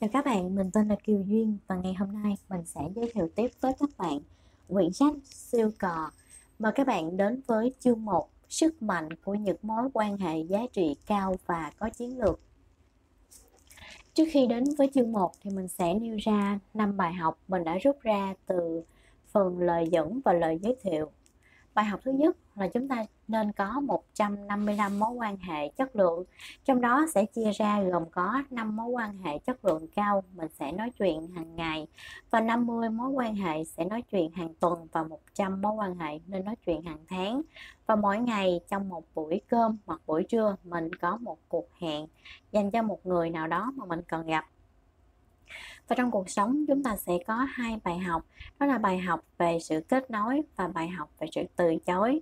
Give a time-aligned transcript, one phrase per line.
[0.00, 3.10] Chào các bạn, mình tên là Kiều Duyên và ngày hôm nay mình sẽ giới
[3.14, 4.18] thiệu tiếp với các bạn
[4.68, 6.10] quyển sách Siêu Cò.
[6.58, 10.58] Mời các bạn đến với chương 1 Sức mạnh của những mối quan hệ giá
[10.72, 12.40] trị cao và có chiến lược.
[14.14, 17.64] Trước khi đến với chương 1 thì mình sẽ nêu ra 5 bài học mình
[17.64, 18.82] đã rút ra từ
[19.32, 21.10] phần lời dẫn và lời giới thiệu.
[21.74, 26.24] Bài học thứ nhất là chúng ta nên có 155 mối quan hệ chất lượng.
[26.64, 30.48] Trong đó sẽ chia ra gồm có 5 mối quan hệ chất lượng cao, mình
[30.58, 31.86] sẽ nói chuyện hàng ngày,
[32.30, 36.18] và 50 mối quan hệ sẽ nói chuyện hàng tuần và 100 mối quan hệ
[36.26, 37.42] nên nói chuyện hàng tháng.
[37.86, 42.06] Và mỗi ngày trong một buổi cơm hoặc buổi trưa, mình có một cuộc hẹn
[42.52, 44.44] dành cho một người nào đó mà mình cần gặp
[45.88, 48.26] và trong cuộc sống, chúng ta sẽ có hai bài học.
[48.58, 52.20] Đó là bài học về sự kết nối và bài học về sự từ chối.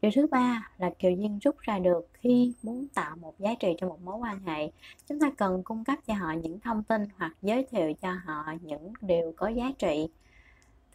[0.00, 3.74] Điều thứ ba là kiều duyên rút ra được khi muốn tạo một giá trị
[3.78, 4.70] cho một mối quan hệ.
[5.06, 8.44] Chúng ta cần cung cấp cho họ những thông tin hoặc giới thiệu cho họ
[8.62, 10.08] những điều có giá trị.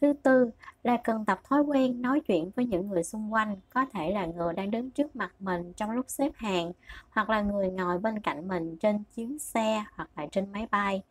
[0.00, 0.50] Thứ tư
[0.82, 4.26] là cần tập thói quen nói chuyện với những người xung quanh, có thể là
[4.26, 6.72] người đang đứng trước mặt mình trong lúc xếp hàng,
[7.10, 11.02] hoặc là người ngồi bên cạnh mình trên chuyến xe hoặc là trên máy bay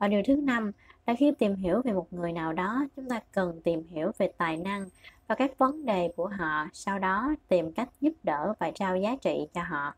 [0.00, 0.72] và điều thứ năm,
[1.06, 4.32] là khi tìm hiểu về một người nào đó, chúng ta cần tìm hiểu về
[4.38, 4.88] tài năng
[5.26, 9.16] và các vấn đề của họ, sau đó tìm cách giúp đỡ và trao giá
[9.16, 9.94] trị cho họ.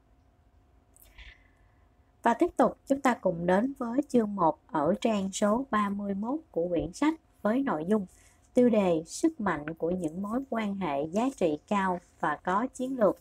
[2.22, 6.68] Và tiếp tục, chúng ta cùng đến với chương 1 ở trang số 31 của
[6.68, 8.06] quyển sách với nội dung
[8.54, 12.98] tiêu đề sức mạnh của những mối quan hệ giá trị cao và có chiến
[12.98, 13.18] lược.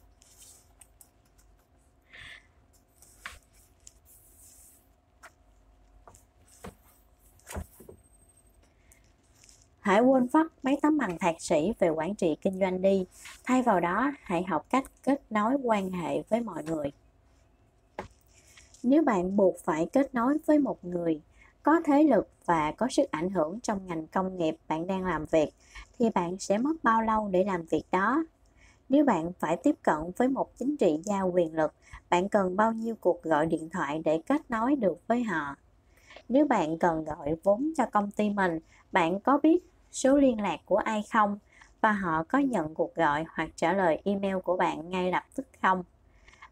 [9.82, 13.06] Hãy quên phát mấy tấm bằng thạc sĩ về quản trị kinh doanh đi.
[13.44, 16.92] Thay vào đó, hãy học cách kết nối quan hệ với mọi người.
[18.84, 21.22] Nếu bạn buộc phải kết nối với một người
[21.64, 25.26] có thế lực và có sức ảnh hưởng trong ngành công nghiệp bạn đang làm
[25.26, 25.50] việc,
[26.00, 28.24] thì bạn sẽ mất bao lâu để làm việc đó?
[28.90, 31.74] Nếu bạn phải tiếp cận với một chính trị gia quyền lực,
[32.10, 35.56] bạn cần bao nhiêu cuộc gọi điện thoại để kết nối được với họ?
[36.30, 38.60] Nếu bạn cần gọi vốn cho công ty mình,
[38.92, 41.40] bạn có biết số liên lạc của ai không
[41.82, 45.48] và họ có nhận cuộc gọi hoặc trả lời email của bạn ngay lập tức
[45.62, 45.84] không?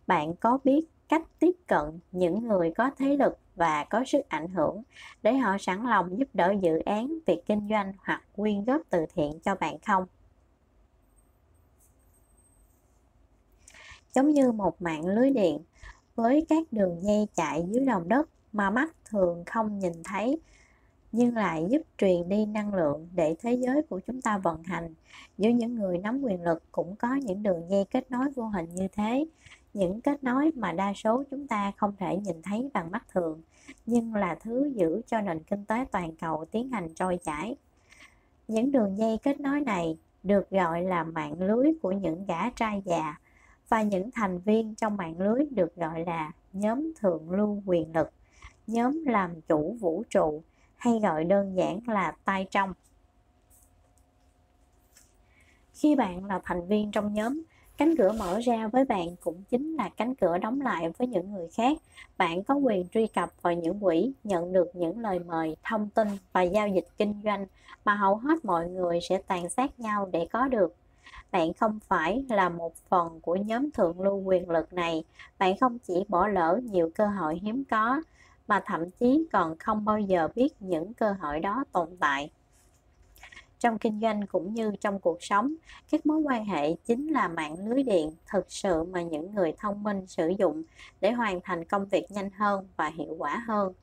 [0.07, 4.47] Bạn có biết cách tiếp cận những người có thế lực và có sức ảnh
[4.47, 4.83] hưởng
[5.21, 9.05] để họ sẵn lòng giúp đỡ dự án, việc kinh doanh hoặc quyên góp từ
[9.15, 10.05] thiện cho bạn không?
[14.13, 15.59] Giống như một mạng lưới điện
[16.15, 20.39] với các đường dây chạy dưới lòng đất mà mắt thường không nhìn thấy
[21.11, 24.93] nhưng lại giúp truyền đi năng lượng để thế giới của chúng ta vận hành.
[25.37, 28.69] Giữa những người nắm quyền lực cũng có những đường dây kết nối vô hình
[28.75, 29.25] như thế,
[29.73, 33.41] những kết nối mà đa số chúng ta không thể nhìn thấy bằng mắt thường,
[33.85, 37.55] nhưng là thứ giữ cho nền kinh tế toàn cầu tiến hành trôi chảy.
[38.47, 42.81] Những đường dây kết nối này được gọi là mạng lưới của những gã trai
[42.85, 43.19] già
[43.69, 48.11] và những thành viên trong mạng lưới được gọi là nhóm thượng lưu quyền lực,
[48.67, 50.41] nhóm làm chủ vũ trụ
[50.79, 52.73] hay gọi đơn giản là tay trong.
[55.73, 57.41] Khi bạn là thành viên trong nhóm,
[57.77, 61.33] cánh cửa mở ra với bạn cũng chính là cánh cửa đóng lại với những
[61.33, 61.77] người khác.
[62.17, 66.07] Bạn có quyền truy cập vào những quỹ, nhận được những lời mời, thông tin
[66.33, 67.45] và giao dịch kinh doanh
[67.85, 70.75] mà hầu hết mọi người sẽ tàn sát nhau để có được.
[71.31, 75.03] Bạn không phải là một phần của nhóm thượng lưu quyền lực này,
[75.39, 78.01] bạn không chỉ bỏ lỡ nhiều cơ hội hiếm có,
[78.49, 82.29] mà thậm chí còn không bao giờ biết những cơ hội đó tồn tại.
[83.59, 85.53] Trong kinh doanh cũng như trong cuộc sống,
[85.91, 89.83] các mối quan hệ chính là mạng lưới điện thực sự mà những người thông
[89.83, 90.63] minh sử dụng
[91.01, 93.73] để hoàn thành công việc nhanh hơn và hiệu quả hơn.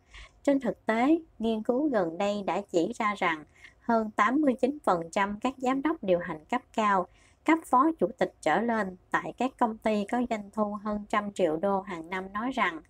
[0.42, 3.44] Trên thực tế, nghiên cứu gần đây đã chỉ ra rằng
[3.80, 7.06] hơn 89% các giám đốc điều hành cấp cao,
[7.44, 11.32] cấp phó chủ tịch trở lên tại các công ty có doanh thu hơn trăm
[11.32, 12.80] triệu đô hàng năm nói rằng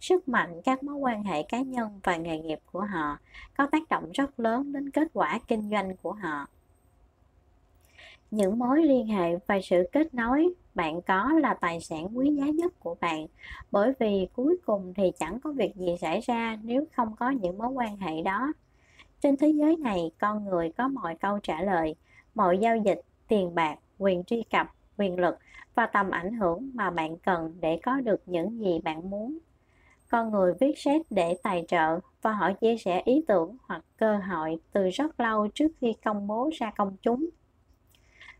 [0.00, 3.18] sức mạnh các mối quan hệ cá nhân và nghề nghiệp của họ
[3.56, 6.46] có tác động rất lớn đến kết quả kinh doanh của họ.
[8.30, 12.46] Những mối liên hệ và sự kết nối bạn có là tài sản quý giá
[12.46, 13.26] nhất của bạn,
[13.70, 17.58] bởi vì cuối cùng thì chẳng có việc gì xảy ra nếu không có những
[17.58, 18.52] mối quan hệ đó.
[19.20, 21.94] Trên thế giới này, con người có mọi câu trả lời,
[22.34, 25.38] mọi giao dịch, tiền bạc, quyền truy cập, quyền lực
[25.74, 29.38] và tầm ảnh hưởng mà bạn cần để có được những gì bạn muốn
[30.14, 34.16] con người viết sách để tài trợ và họ chia sẻ ý tưởng hoặc cơ
[34.16, 37.26] hội từ rất lâu trước khi công bố ra công chúng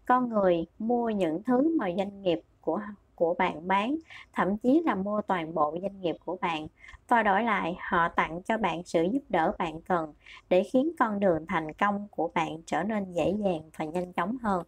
[0.07, 2.81] con người mua những thứ mà doanh nghiệp của
[3.15, 3.97] của bạn bán,
[4.33, 6.67] thậm chí là mua toàn bộ doanh nghiệp của bạn
[7.09, 10.15] và đổi lại họ tặng cho bạn sự giúp đỡ bạn cần
[10.49, 14.37] để khiến con đường thành công của bạn trở nên dễ dàng và nhanh chóng
[14.43, 14.63] hơn.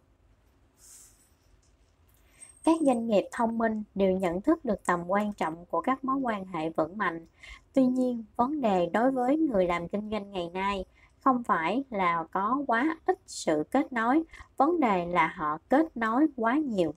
[2.67, 6.17] Các doanh nghiệp thông minh đều nhận thức được tầm quan trọng của các mối
[6.17, 7.25] quan hệ vững mạnh.
[7.73, 10.85] Tuy nhiên, vấn đề đối với người làm kinh doanh ngày nay
[11.19, 14.23] không phải là có quá ít sự kết nối,
[14.57, 16.93] vấn đề là họ kết nối quá nhiều.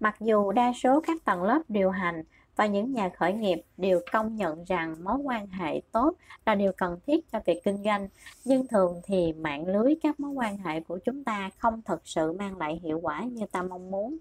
[0.00, 2.22] Mặc dù đa số các tầng lớp điều hành
[2.58, 6.14] và những nhà khởi nghiệp đều công nhận rằng mối quan hệ tốt
[6.46, 8.08] là điều cần thiết cho việc kinh doanh.
[8.44, 12.32] Nhưng thường thì mạng lưới các mối quan hệ của chúng ta không thực sự
[12.32, 14.18] mang lại hiệu quả như ta mong muốn.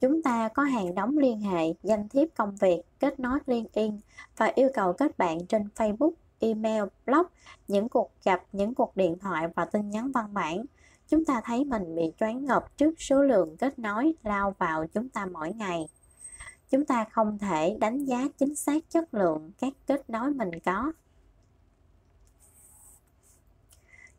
[0.00, 4.00] Chúng ta có hàng đóng liên hệ, danh thiếp công việc, kết nối liên LinkedIn
[4.36, 7.26] và yêu cầu kết bạn trên Facebook, email, blog,
[7.68, 10.64] những cuộc gặp, những cuộc điện thoại và tin nhắn văn bản
[11.08, 15.08] chúng ta thấy mình bị choáng ngợp trước số lượng kết nối lao vào chúng
[15.08, 15.88] ta mỗi ngày.
[16.70, 20.92] Chúng ta không thể đánh giá chính xác chất lượng các kết nối mình có.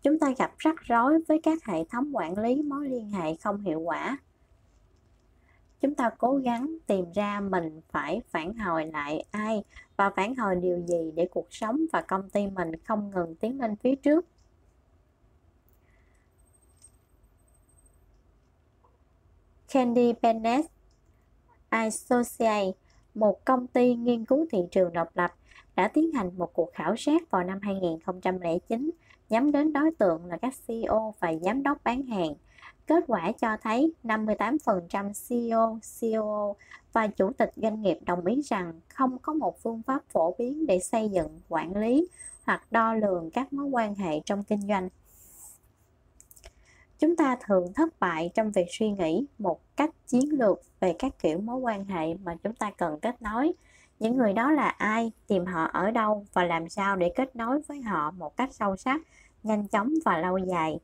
[0.02, 3.62] Chúng ta gặp rắc rối với các hệ thống quản lý mối liên hệ không
[3.62, 4.18] hiệu quả.
[5.82, 9.64] Chúng ta cố gắng tìm ra mình phải phản hồi lại ai
[9.98, 13.60] và phản hồi điều gì để cuộc sống và công ty mình không ngừng tiến
[13.62, 14.26] lên phía trước.
[19.74, 20.68] Candy Bennett
[21.70, 22.76] Associates,
[23.14, 25.34] một công ty nghiên cứu thị trường độc lập,
[25.76, 28.90] đã tiến hành một cuộc khảo sát vào năm 2009
[29.30, 32.34] nhắm đến đối tượng là các CEO và giám đốc bán hàng.
[32.88, 36.54] Kết quả cho thấy 58% CEO, COO
[36.94, 40.66] và chủ tịch doanh nghiệp đồng ý rằng không có một phương pháp phổ biến
[40.66, 42.08] để xây dựng, quản lý
[42.44, 44.90] hoặc đo lường các mối quan hệ trong kinh doanh
[47.00, 51.20] chúng ta thường thất bại trong việc suy nghĩ một cách chiến lược về các
[51.20, 53.54] kiểu mối quan hệ mà chúng ta cần kết nối.
[54.00, 57.62] Những người đó là ai, tìm họ ở đâu và làm sao để kết nối
[57.68, 59.02] với họ một cách sâu sắc,
[59.44, 60.80] nhanh chóng và lâu dài?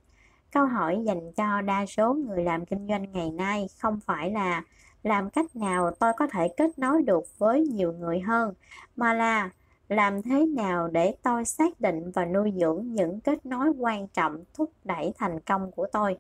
[0.51, 4.63] Câu hỏi dành cho đa số người làm kinh doanh ngày nay không phải là
[5.03, 8.53] làm cách nào tôi có thể kết nối được với nhiều người hơn,
[8.95, 9.49] mà là
[9.93, 14.43] làm thế nào để tôi xác định và nuôi dưỡng những kết nối quan trọng
[14.53, 16.17] thúc đẩy thành công của tôi?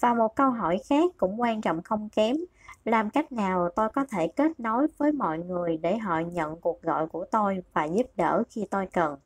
[0.00, 2.36] Và một câu hỏi khác cũng quan trọng không kém,
[2.84, 6.82] làm cách nào tôi có thể kết nối với mọi người để họ nhận cuộc
[6.82, 9.16] gọi của tôi và giúp đỡ khi tôi cần?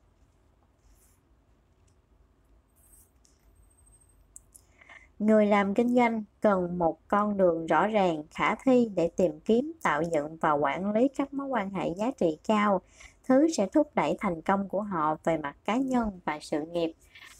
[5.19, 9.71] Người làm kinh doanh cần một con đường rõ ràng khả thi để tìm kiếm
[9.83, 12.81] tạo dựng và quản lý các mối quan hệ giá trị cao.
[13.27, 16.93] Thứ sẽ thúc đẩy thành công của họ về mặt cá nhân và sự nghiệp.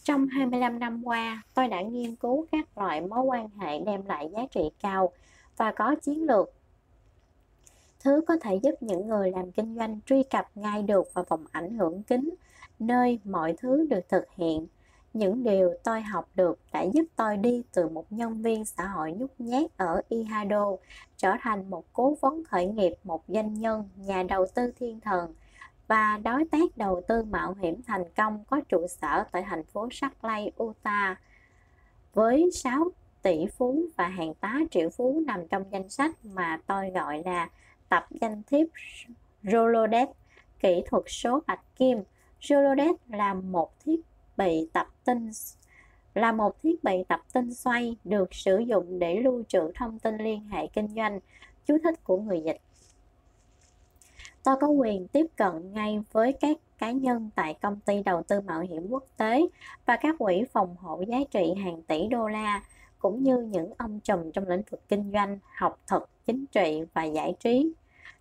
[0.03, 4.29] Trong 25 năm qua, tôi đã nghiên cứu các loại mối quan hệ đem lại
[4.33, 5.11] giá trị cao
[5.57, 6.53] và có chiến lược.
[7.99, 11.45] Thứ có thể giúp những người làm kinh doanh truy cập ngay được vào vòng
[11.51, 12.29] ảnh hưởng kính,
[12.79, 14.67] nơi mọi thứ được thực hiện
[15.17, 19.11] những điều tôi học được đã giúp tôi đi từ một nhân viên xã hội
[19.11, 20.65] nhút nhát ở Ihado
[21.17, 25.33] trở thành một cố vấn khởi nghiệp, một doanh nhân, nhà đầu tư thiên thần
[25.87, 29.87] và đối tác đầu tư mạo hiểm thành công có trụ sở tại thành phố
[29.91, 31.19] Salt Lake, Utah
[32.13, 32.91] với 6
[33.21, 37.49] tỷ phú và hàng tá triệu phú nằm trong danh sách mà tôi gọi là
[37.89, 38.67] tập danh thiếp
[39.43, 40.09] Rolodex
[40.59, 42.03] kỹ thuật số bạch kim.
[42.41, 44.01] Rolodex là một thiết
[44.37, 45.29] bị tập tin
[46.13, 50.17] là một thiết bị tập tin xoay được sử dụng để lưu trữ thông tin
[50.17, 51.19] liên hệ kinh doanh
[51.65, 52.61] chú thích của người dịch
[54.43, 58.41] tôi có quyền tiếp cận ngay với các cá nhân tại công ty đầu tư
[58.41, 59.47] mạo hiểm quốc tế
[59.85, 62.61] và các quỹ phòng hộ giá trị hàng tỷ đô la
[62.99, 67.03] cũng như những ông trùm trong lĩnh vực kinh doanh, học thuật, chính trị và
[67.03, 67.71] giải trí.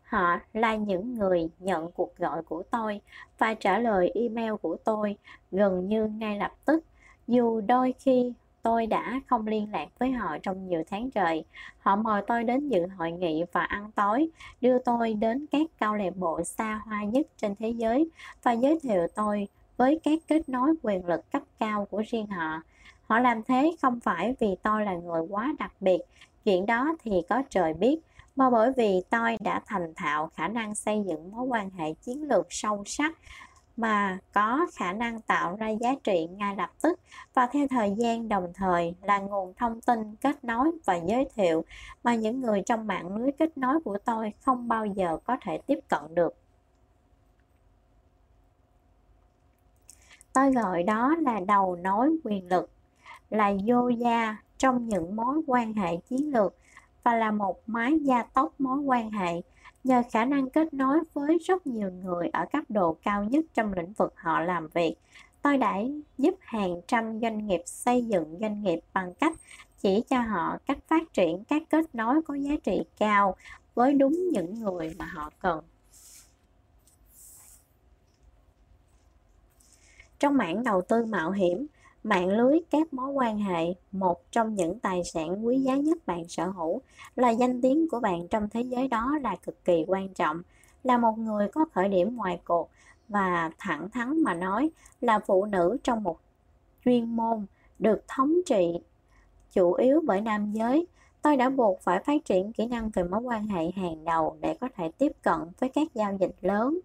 [0.06, 3.00] Họ là những người nhận cuộc gọi của tôi
[3.38, 5.16] và trả lời email của tôi
[5.50, 6.84] gần như ngay lập tức,
[7.26, 8.32] dù đôi khi
[8.62, 11.44] tôi đã không liên lạc với họ trong nhiều tháng trời.
[11.78, 14.28] Họ mời tôi đến dự hội nghị và ăn tối,
[14.60, 18.10] đưa tôi đến các câu lạc bộ xa hoa nhất trên thế giới
[18.42, 22.62] và giới thiệu tôi với các kết nối quyền lực cấp cao của riêng họ.
[23.06, 25.98] Họ làm thế không phải vì tôi là người quá đặc biệt,
[26.44, 27.98] chuyện đó thì có trời biết,
[28.36, 32.28] mà bởi vì tôi đã thành thạo khả năng xây dựng mối quan hệ chiến
[32.28, 33.12] lược sâu sắc
[33.76, 37.00] mà có khả năng tạo ra giá trị ngay lập tức.
[37.34, 41.64] Và theo thời gian đồng thời là nguồn thông tin kết nối và giới thiệu
[42.04, 45.58] mà những người trong mạng lưới kết nối của tôi không bao giờ có thể
[45.66, 46.34] tiếp cận được.
[50.32, 52.70] Tôi gọi đó là đầu nối quyền lực,
[53.30, 56.54] là vô gia trong những mối quan hệ chiến lược
[57.06, 59.42] và là một máy gia tốc mối quan hệ,
[59.84, 63.72] nhờ khả năng kết nối với rất nhiều người ở cấp độ cao nhất trong
[63.72, 64.94] lĩnh vực họ làm việc.
[65.42, 65.78] Tôi đã
[66.18, 69.36] giúp hàng trăm doanh nghiệp xây dựng doanh nghiệp bằng cách
[69.78, 73.36] chỉ cho họ cách phát triển các kết nối có giá trị cao
[73.74, 75.64] với đúng những người mà họ cần.
[80.18, 81.66] Trong mảng đầu tư mạo hiểm
[82.06, 86.28] mạng lưới các mối quan hệ, một trong những tài sản quý giá nhất bạn
[86.28, 86.80] sở hữu,
[87.16, 90.42] là danh tiếng của bạn trong thế giới đó là cực kỳ quan trọng,
[90.82, 92.70] là một người có khởi điểm ngoài cuộc.
[93.08, 94.70] Và thẳng thắn mà nói
[95.00, 96.18] là phụ nữ trong một
[96.84, 97.46] chuyên môn
[97.78, 98.80] được thống trị
[99.52, 100.86] chủ yếu bởi nam giới.
[101.22, 104.54] Tôi đã buộc phải phát triển kỹ năng về mối quan hệ hàng đầu để
[104.60, 106.78] có thể tiếp cận với các giao dịch lớn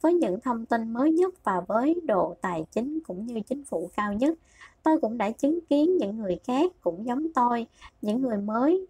[0.00, 3.90] với những thông tin mới nhất và với độ tài chính cũng như chính phủ
[3.96, 4.38] cao nhất.
[4.82, 7.66] Tôi cũng đã chứng kiến những người khác cũng giống tôi,
[8.02, 8.86] những người mới,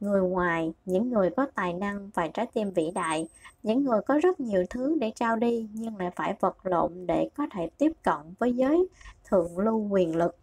[0.00, 3.28] người ngoài, những người có tài năng và trái tim vĩ đại,
[3.62, 7.28] những người có rất nhiều thứ để trao đi nhưng lại phải vật lộn để
[7.36, 8.86] có thể tiếp cận với giới
[9.24, 10.36] thượng lưu quyền lực.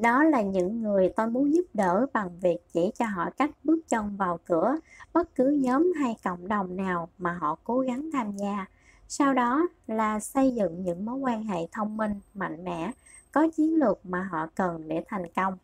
[0.00, 3.80] Đó là những người tôi muốn giúp đỡ bằng việc chỉ cho họ cách bước
[3.88, 4.76] chân vào cửa,
[5.12, 8.66] bất cứ nhóm hay cộng đồng nào mà họ cố gắng tham gia.
[9.08, 12.92] Sau đó là xây dựng những mối quan hệ thông minh, mạnh mẽ,
[13.32, 15.58] có chiến lược mà họ cần để thành công.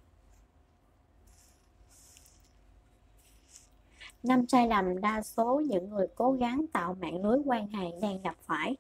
[4.22, 8.22] Năm sai lầm đa số những người cố gắng tạo mạng lưới quan hệ đang
[8.22, 8.76] gặp phải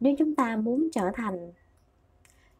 [0.00, 1.52] nếu chúng ta muốn trở thành,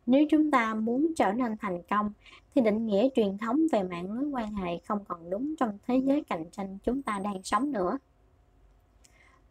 [0.07, 2.13] nếu chúng ta muốn trở nên thành công,
[2.55, 5.97] thì định nghĩa truyền thống về mạng lưới quan hệ không còn đúng trong thế
[6.05, 7.99] giới cạnh tranh chúng ta đang sống nữa.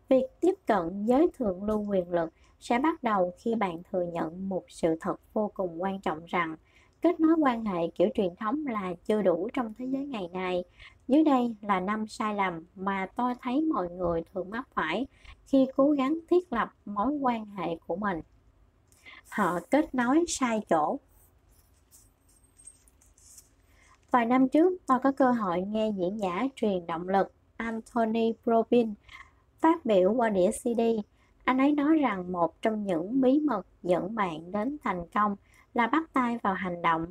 [0.10, 4.50] Việc tiếp cận giới thượng lưu quyền lực sẽ bắt đầu khi bạn thừa nhận
[4.50, 6.56] một sự thật vô cùng quan trọng rằng
[7.02, 10.64] kết nối quan hệ kiểu truyền thống là chưa đủ trong thế giới ngày nay.
[11.08, 15.08] Dưới đây là năm sai lầm mà tôi thấy mọi người thường mắc phải
[15.48, 18.22] khi cố gắng thiết lập mối quan hệ của mình.
[19.30, 21.00] Họ kết nối sai chỗ.
[24.12, 28.94] Vài năm trước, tôi có cơ hội nghe diễn giả truyền động lực Anthony Robin
[29.60, 30.82] phát biểu qua đĩa CD
[31.46, 35.36] anh ấy nói rằng một trong những bí mật dẫn bạn đến thành công
[35.74, 37.06] là bắt tay vào hành động.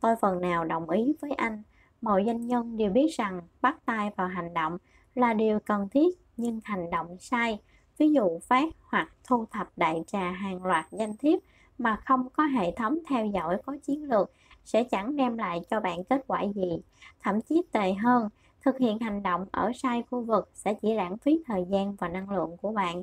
[0.00, 1.62] Tôi phần nào đồng ý với anh.
[2.02, 4.78] Mọi doanh nhân đều biết rằng bắt tay vào hành động
[5.14, 7.58] là điều cần thiết nhưng hành động sai
[8.00, 11.38] ví dụ phát hoặc thu thập đại trà hàng loạt danh thiếp
[11.78, 14.32] mà không có hệ thống theo dõi có chiến lược
[14.64, 16.80] sẽ chẳng đem lại cho bạn kết quả gì.
[17.22, 18.28] Thậm chí tệ hơn,
[18.64, 22.08] thực hiện hành động ở sai khu vực sẽ chỉ lãng phí thời gian và
[22.08, 23.02] năng lượng của bạn.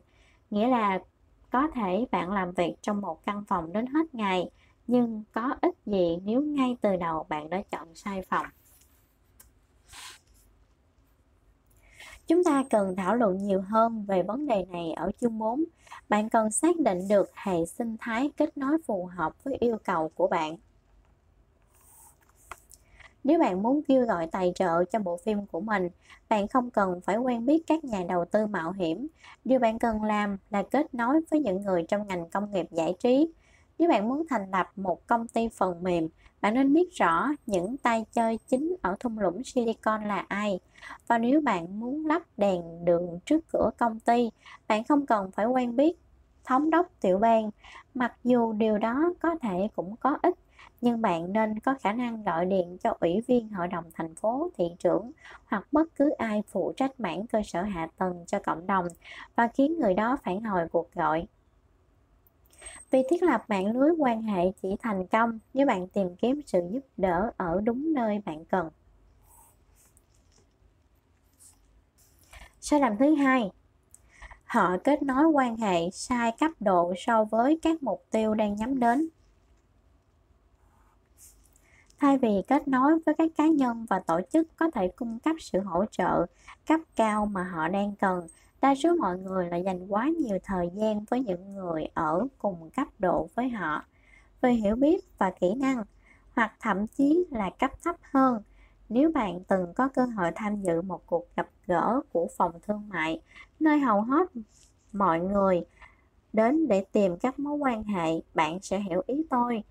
[0.50, 1.00] Nghĩa là
[1.52, 4.50] có thể bạn làm việc trong một căn phòng đến hết ngày,
[4.88, 8.46] nhưng có ích gì nếu ngay từ đầu bạn đã chọn sai phòng?
[12.28, 15.64] Chúng ta cần thảo luận nhiều hơn về vấn đề này ở chương 4.
[16.10, 20.12] Bạn cần xác định được hệ sinh thái kết nối phù hợp với yêu cầu
[20.16, 20.58] của bạn.
[23.24, 25.90] Nếu bạn muốn kêu gọi tài trợ cho bộ phim của mình,
[26.30, 29.08] bạn không cần phải quen biết các nhà đầu tư mạo hiểm.
[29.46, 32.96] Điều bạn cần làm là kết nối với những người trong ngành công nghiệp giải
[33.00, 33.32] trí.
[33.80, 36.08] Nếu bạn muốn thành lập một công ty phần mềm,
[36.42, 40.60] bạn nên biết rõ những tay chơi chính ở thung lũng Silicon là ai.
[41.08, 44.30] Và nếu bạn muốn lắp đèn đường trước cửa công ty,
[44.68, 45.98] bạn không cần phải quen biết
[46.44, 47.50] thống đốc tiểu bang.
[47.94, 50.36] Mặc dù điều đó có thể cũng có ích,
[50.82, 54.50] nhưng bạn nên có khả năng gọi điện cho ủy viên hội đồng thành phố,
[54.58, 55.12] thị trưởng
[55.46, 58.88] hoặc bất cứ ai phụ trách mảng cơ sở hạ tầng cho cộng đồng
[59.36, 61.28] và khiến người đó phản hồi cuộc gọi.
[62.92, 66.60] Vì thiết lập mạng lưới quan hệ chỉ thành công nếu bạn tìm kiếm sự
[66.72, 68.70] giúp đỡ ở đúng nơi bạn cần.
[72.60, 73.52] Sai lầm thứ hai,
[74.46, 78.80] họ kết nối quan hệ sai cấp độ so với các mục tiêu đang nhắm
[78.80, 79.08] đến.
[82.00, 85.36] Thay vì kết nối với các cá nhân và tổ chức có thể cung cấp
[85.40, 86.26] sự hỗ trợ
[86.68, 88.28] cấp cao mà họ đang cần,
[88.68, 92.70] đa số mọi người lại dành quá nhiều thời gian với những người ở cùng
[92.70, 93.86] cấp độ với họ,
[94.42, 95.84] về hiểu biết và kỹ năng,
[96.36, 98.42] hoặc thậm chí là cấp thấp hơn.
[98.90, 102.90] Nếu bạn từng có cơ hội tham dự một cuộc gặp gỡ của phòng thương
[102.90, 103.22] mại,
[103.60, 104.30] nơi hầu hết
[104.94, 105.66] mọi người
[106.34, 109.64] đến để tìm các mối quan hệ, bạn sẽ hiểu ý tôi.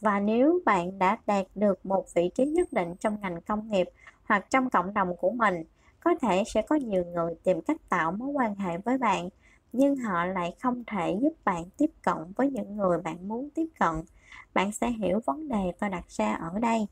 [0.00, 3.88] Và nếu bạn đã đạt được một vị trí nhất định trong ngành công nghiệp
[4.24, 5.64] hoặc trong cộng đồng của mình
[6.04, 9.28] có thể sẽ có nhiều người tìm cách tạo mối quan hệ với bạn,
[9.72, 13.66] nhưng họ lại không thể giúp bạn tiếp cận với những người bạn muốn tiếp
[13.78, 13.94] cận.
[14.54, 16.86] Bạn sẽ hiểu vấn đề tôi đặt ra ở đây.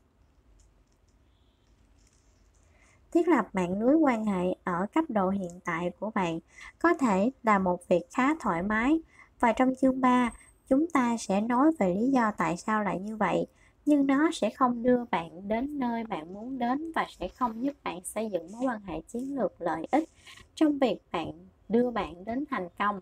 [3.11, 6.39] Thiết lập mạng lưới quan hệ ở cấp độ hiện tại của bạn
[6.79, 9.01] có thể là một việc khá thoải mái.
[9.39, 10.31] Và trong chương 3
[10.67, 13.47] chúng ta sẽ nói về lý do tại sao lại như vậy
[13.85, 17.73] nhưng nó sẽ không đưa bạn đến nơi bạn muốn đến và sẽ không giúp
[17.83, 20.09] bạn xây dựng mối quan hệ chiến lược lợi ích
[20.55, 21.31] trong việc bạn
[21.69, 23.01] đưa bạn đến thành công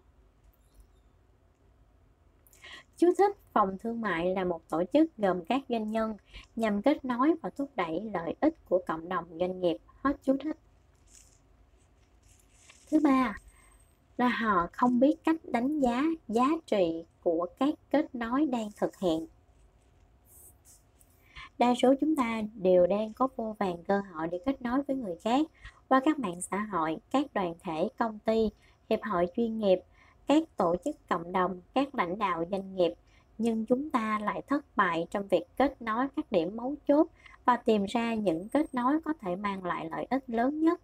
[3.01, 6.17] Chú thích Phòng Thương mại là một tổ chức gồm các doanh nhân
[6.55, 9.77] nhằm kết nối và thúc đẩy lợi ích của cộng đồng doanh nghiệp.
[10.03, 10.57] Hết chú thích.
[12.91, 13.35] Thứ ba
[14.17, 18.97] là họ không biết cách đánh giá giá trị của các kết nối đang thực
[18.97, 19.27] hiện.
[21.58, 24.96] Đa số chúng ta đều đang có vô vàng cơ hội để kết nối với
[24.96, 25.48] người khác
[25.89, 28.50] qua các mạng xã hội, các đoàn thể, công ty,
[28.89, 29.79] hiệp hội chuyên nghiệp,
[30.27, 32.93] các tổ chức cộng đồng, các lãnh đạo doanh nghiệp,
[33.38, 37.08] nhưng chúng ta lại thất bại trong việc kết nối các điểm mấu chốt
[37.46, 40.81] và tìm ra những kết nối có thể mang lại lợi ích lớn nhất.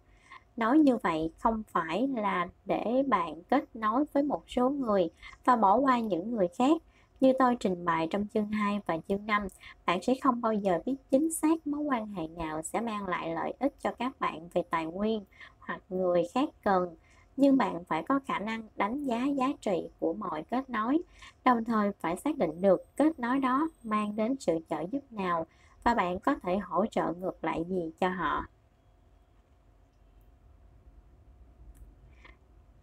[0.56, 5.10] Nói như vậy không phải là để bạn kết nối với một số người
[5.44, 6.82] và bỏ qua những người khác.
[7.20, 9.46] Như tôi trình bày trong chương 2 và chương 5,
[9.86, 13.34] bạn sẽ không bao giờ biết chính xác mối quan hệ nào sẽ mang lại
[13.34, 15.24] lợi ích cho các bạn về tài nguyên
[15.58, 16.96] hoặc người khác cần.
[17.36, 21.02] Nhưng bạn phải có khả năng đánh giá giá trị của mọi kết nối
[21.44, 25.46] đồng thời phải xác định được kết nối đó mang đến sự trợ giúp nào
[25.84, 28.46] và bạn có thể hỗ trợ ngược lại gì cho họ.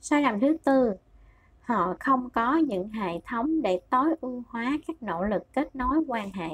[0.01, 0.93] Sai lầm thứ tư
[1.65, 6.03] họ không có những hệ thống để tối ưu hóa các nỗ lực kết nối
[6.07, 6.49] quan hệ.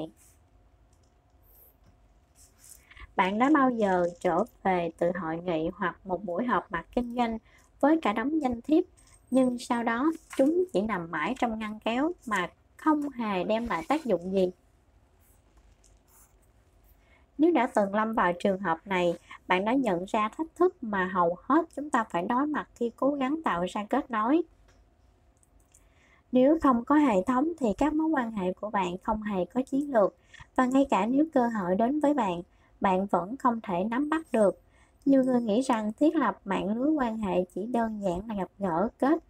[3.16, 7.14] Bạn đã bao giờ trở về từ hội nghị hoặc một buổi họp mặt kinh
[7.16, 7.38] doanh
[7.80, 8.84] với cả đống danh thiếp,
[9.30, 13.84] nhưng sau đó chúng chỉ nằm mãi trong ngăn kéo mà không hề đem lại
[13.88, 14.50] tác dụng gì?
[17.38, 19.14] Nếu đã từng lâm vào trường hợp này,
[19.46, 22.90] bạn đã nhận ra thách thức mà hầu hết chúng ta phải đối mặt khi
[22.96, 24.42] cố gắng tạo ra kết nối
[26.32, 29.62] nếu không có hệ thống thì các mối quan hệ của bạn không hề có
[29.62, 30.16] chiến lược.
[30.56, 32.42] Và ngay cả nếu cơ hội đến với bạn
[32.80, 34.60] bạn vẫn không thể nắm bắt được.
[35.04, 38.48] Nhiều người nghĩ rằng thiết lập mạng lưới quan hệ chỉ đơn giản là gặp
[38.58, 39.24] gỡ, kết,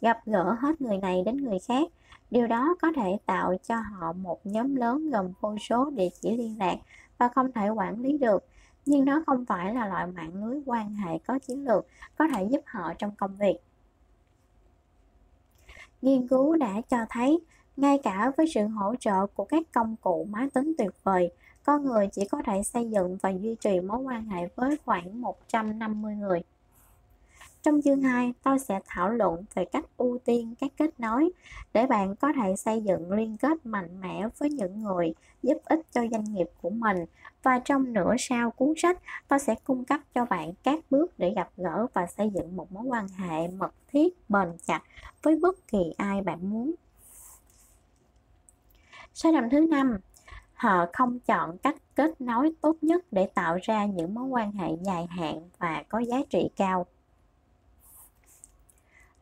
[0.00, 1.88] gặp gỡ hết người này đến người khác.
[2.30, 6.36] Điều đó có thể tạo cho họ một nhóm lớn gồm vô số, địa chỉ
[6.36, 6.76] liên lạc
[7.18, 8.44] và không thể quản lý được.
[8.86, 11.86] Nhưng nó không phải là loại mạng lưới quan hệ có chiến lược
[12.18, 13.56] có thể giúp họ trong công việc
[16.02, 17.40] nghiên cứu đã cho thấy,
[17.76, 21.30] ngay cả với sự hỗ trợ của các công cụ máy tính tuyệt vời,
[21.64, 25.20] con người chỉ có thể xây dựng và duy trì mối quan hệ với khoảng
[25.20, 26.42] 150 người.
[27.62, 31.30] Trong chương 2, tôi sẽ thảo luận về cách ưu tiên các kết nối
[31.72, 35.80] để bạn có thể xây dựng liên kết mạnh mẽ với những người giúp ích
[35.92, 36.96] cho doanh nghiệp của mình.
[37.42, 41.32] Và trong nửa sau cuốn sách, tôi sẽ cung cấp cho bạn các bước để
[41.36, 44.82] gặp gỡ và xây dựng một mối quan hệ mật thiết, bền chặt
[45.22, 46.74] với bất kỳ ai bạn muốn.
[49.14, 49.98] Sai lầm thứ năm,
[50.54, 54.68] họ không chọn cách kết nối tốt nhất để tạo ra những mối quan hệ
[54.82, 56.86] dài hạn và có giá trị cao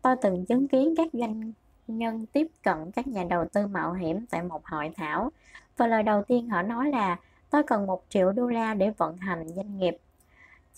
[0.06, 1.52] tôi từng chứng kiến các doanh
[1.88, 5.32] nhân tiếp cận các nhà đầu tư mạo hiểm tại một hội thảo.
[5.76, 7.16] Và lời đầu tiên họ nói là,
[7.50, 9.96] tôi cần một triệu đô la để vận hành doanh nghiệp.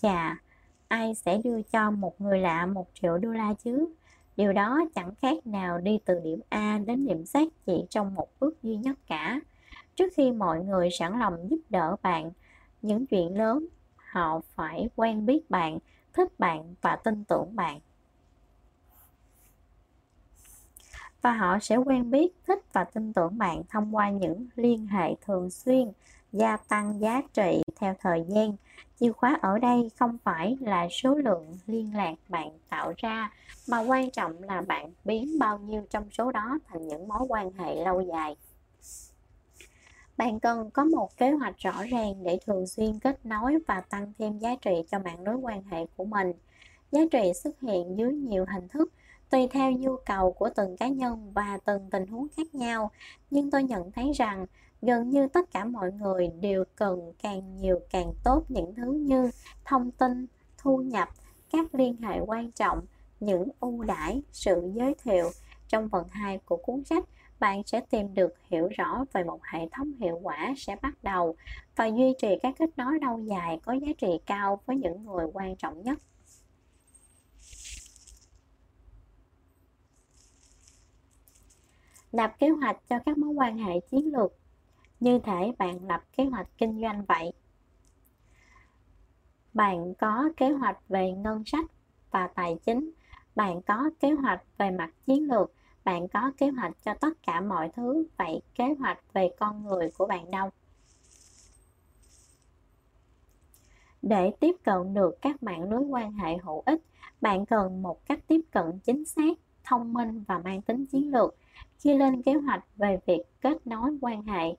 [0.01, 0.39] Chà,
[0.87, 3.93] ai sẽ đưa cho một người lạ một triệu đô la chứ?
[4.37, 8.27] Điều đó chẳng khác nào đi từ điểm a đến điểm z chỉ trong một
[8.39, 9.39] bước duy nhất cả.
[9.95, 12.31] Trước khi mọi người sẵn lòng giúp đỡ bạn,
[12.81, 13.65] những chuyện lớn,
[13.95, 15.79] họ phải quen biết bạn,
[16.13, 17.79] thích bạn và tin tưởng bạn.
[21.21, 25.15] Và họ sẽ quen biết, thích và tin tưởng bạn thông qua những liên hệ
[25.25, 25.91] thường xuyên,
[26.31, 28.55] gia tăng giá trị theo thời gian
[28.99, 33.31] chìa khóa ở đây không phải là số lượng liên lạc bạn tạo ra,
[33.67, 37.51] mà quan trọng là bạn biến bao nhiêu trong số đó thành những mối quan
[37.51, 38.35] hệ lâu dài
[40.19, 44.13] bạn cần có một kế hoạch rõ ràng để thường xuyên kết nối và tăng
[44.19, 46.33] thêm giá trị cho mạng lưới quan hệ của mình.
[46.91, 48.91] Giá trị xuất hiện dưới nhiều hình thức
[49.29, 52.91] tùy theo nhu cầu của từng cá nhân và từng tình huống khác nhau,
[53.31, 54.45] nhưng tôi nhận thấy rằng
[54.81, 59.31] gần như tất cả mọi người đều cần càng nhiều càng tốt những thứ như
[59.65, 60.25] thông tin,
[60.57, 61.09] thu nhập,
[61.51, 62.85] các liên hệ quan trọng,
[63.19, 65.29] những ưu đãi, sự giới thiệu.
[65.67, 67.03] Trong phần 2 của cuốn sách,
[67.39, 71.35] bạn sẽ tìm được hiểu rõ về một hệ thống hiệu quả sẽ bắt đầu
[71.75, 75.27] và duy trì các kết nối lâu dài có giá trị cao với những người
[75.33, 75.99] quan trọng nhất
[82.11, 84.33] lập kế hoạch cho các mối quan hệ chiến lược.
[84.99, 87.33] Như thể bạn lập kế hoạch kinh doanh vậy.
[89.53, 91.65] Bạn có kế hoạch về ngân sách
[92.11, 92.91] và tài chính.
[93.35, 95.51] Bạn có kế hoạch về mặt chiến lược.
[95.83, 98.07] Bạn có kế hoạch cho tất cả mọi thứ.
[98.17, 100.49] Vậy kế hoạch về con người của bạn đâu?
[104.01, 106.81] Để tiếp cận được các mạng lưới quan hệ hữu ích,
[107.21, 111.35] bạn cần một cách tiếp cận chính xác, thông minh và mang tính chiến lược
[111.77, 114.55] khi lên kế hoạch về việc kết nối quan hệ.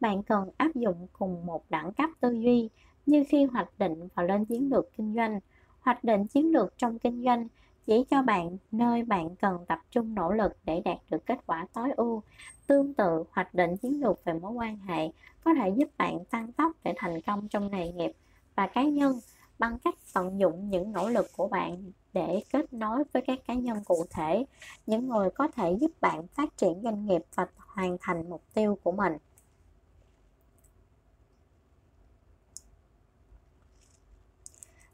[0.00, 2.68] Bạn cần áp dụng cùng một đẳng cấp tư duy,
[3.06, 5.40] như khi hoạch định và lên chiến lược kinh doanh.
[5.80, 7.48] Hoạch định chiến lược trong kinh doanh
[7.86, 11.66] chỉ cho bạn nơi bạn cần tập trung nỗ lực để đạt được kết quả
[11.72, 12.22] tối ưu.
[12.66, 15.10] Tương tự, hoạch định chiến lược về mối quan hệ
[15.44, 18.12] có thể giúp bạn tăng tốc để thành công trong nghề nghiệp
[18.56, 19.20] và cá nhân
[19.58, 23.54] bằng cách tận dụng những nỗ lực của bạn để kết nối với các cá
[23.54, 24.46] nhân cụ thể,
[24.86, 28.78] những người có thể giúp bạn phát triển doanh nghiệp và hoàn thành mục tiêu
[28.82, 29.12] của mình.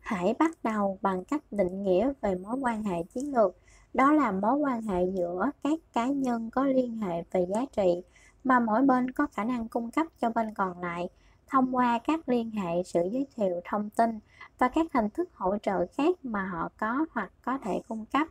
[0.00, 3.56] Hãy bắt đầu bằng cách định nghĩa về mối quan hệ chiến lược.
[3.94, 8.02] Đó là mối quan hệ giữa các cá nhân có liên hệ về giá trị
[8.44, 11.08] mà mỗi bên có khả năng cung cấp cho bên còn lại,
[11.46, 14.18] thông qua các liên hệ, sự giới thiệu, thông tin
[14.60, 18.26] và các hình thức hỗ trợ khác mà họ có hoặc có thể cung cấp.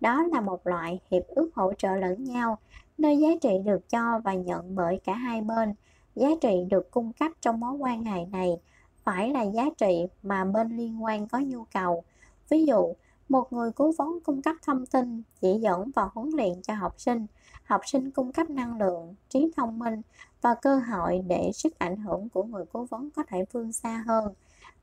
[0.00, 2.58] Đó là một loại hiệp ước hỗ trợ lẫn nhau,
[2.98, 5.74] nơi giá trị được cho và nhận bởi cả hai bên.
[6.14, 8.60] Giá trị được cung cấp trong mối quan hệ này
[9.04, 12.04] phải là giá trị mà bên liên quan có nhu cầu.
[12.48, 12.94] Ví dụ,
[13.28, 16.94] một người cố vấn cung cấp thông tin, chỉ dẫn và huấn luyện cho học
[17.00, 17.26] sinh.
[17.64, 20.02] Học sinh cung cấp năng lượng, trí thông minh
[20.42, 24.04] và cơ hội để sức ảnh hưởng của người cố vấn có thể vươn xa
[24.06, 24.34] hơn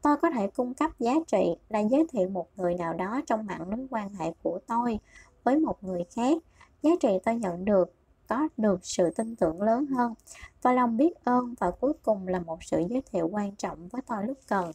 [0.02, 3.46] tôi có thể cung cấp giá trị là giới thiệu một người nào đó trong
[3.46, 5.00] mạng lưới quan hệ của tôi
[5.44, 6.38] với một người khác.
[6.84, 7.94] Giá trị tôi nhận được,
[8.28, 10.14] có được sự tin tưởng lớn hơn.
[10.62, 14.02] Và lòng biết ơn và cuối cùng là một sự giới thiệu quan trọng với
[14.08, 14.72] tôi lúc cần.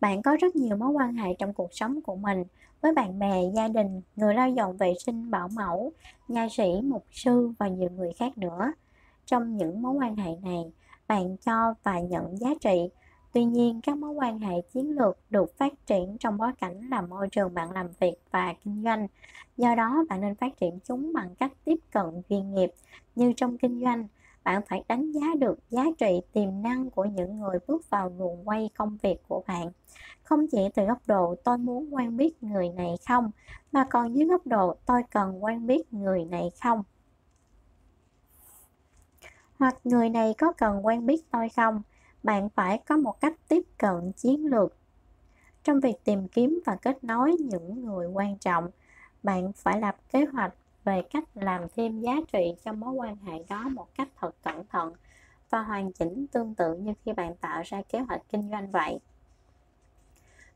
[0.00, 2.44] Bạn có rất nhiều mối quan hệ trong cuộc sống của mình,
[2.80, 5.92] với bạn bè, gia đình, người lao dọn vệ sinh, bảo mẫu
[6.28, 8.72] nha sĩ, mục sư và nhiều người khác nữa.
[9.26, 10.72] Trong những mối quan hệ này
[11.08, 12.88] bạn cho và nhận giá trị
[13.32, 17.00] Tuy nhiên, các mối quan hệ chiến lược được phát triển trong bối cảnh là
[17.00, 19.06] môi trường bạn làm việc và kinh doanh.
[19.56, 22.70] Do đó, bạn nên phát triển chúng bằng cách tiếp cận chuyên nghiệp.
[23.14, 24.08] Như trong kinh doanh,
[24.44, 28.48] bạn phải đánh giá được giá trị tiềm năng của những người bước vào nguồn
[28.48, 29.70] quay công việc của bạn.
[30.22, 33.30] Không chỉ từ góc độ tôi muốn quen biết người này không,
[33.72, 36.82] mà còn dưới góc độ tôi cần quen biết người này không.
[39.58, 41.82] Hoặc người này có cần quen biết tôi không?
[42.22, 44.76] bạn phải có một cách tiếp cận chiến lược.
[45.64, 48.70] Trong việc tìm kiếm và kết nối những người quan trọng,
[49.22, 53.42] bạn phải lập kế hoạch về cách làm thêm giá trị cho mối quan hệ
[53.48, 54.92] đó một cách thật cẩn thận
[55.50, 58.98] và hoàn chỉnh tương tự như khi bạn tạo ra kế hoạch kinh doanh vậy.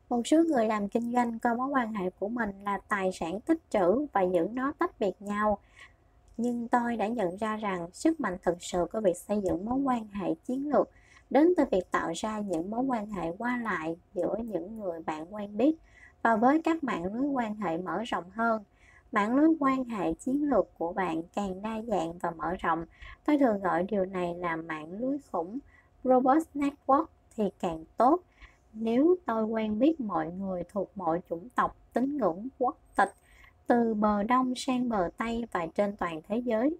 [0.09, 3.39] Một số người làm kinh doanh coi mối quan hệ của mình là tài sản
[3.39, 5.57] tích trữ và giữ nó tách biệt nhau
[6.37, 9.79] nhưng tôi đã nhận ra rằng sức mạnh thực sự của việc xây dựng mối
[9.79, 10.89] quan hệ chiến lược
[11.29, 15.33] đến từ việc tạo ra những mối quan hệ qua lại giữa những người bạn
[15.33, 15.75] quen biết
[16.23, 18.63] và với các mạng lưới quan hệ mở rộng hơn.
[19.11, 22.85] Mạng lưới quan hệ chiến lược của bạn càng đa dạng và mở rộng,
[23.25, 25.59] tôi thường gọi điều này là mạng lưới khủng.
[26.03, 27.05] Robust network
[27.37, 28.19] thì càng tốt.
[28.73, 33.13] Nếu tôi quen biết mọi người thuộc mọi chủng tộc, tín ngưỡng quốc tịch
[33.67, 36.77] từ bờ đông sang bờ tây và trên toàn thế giới.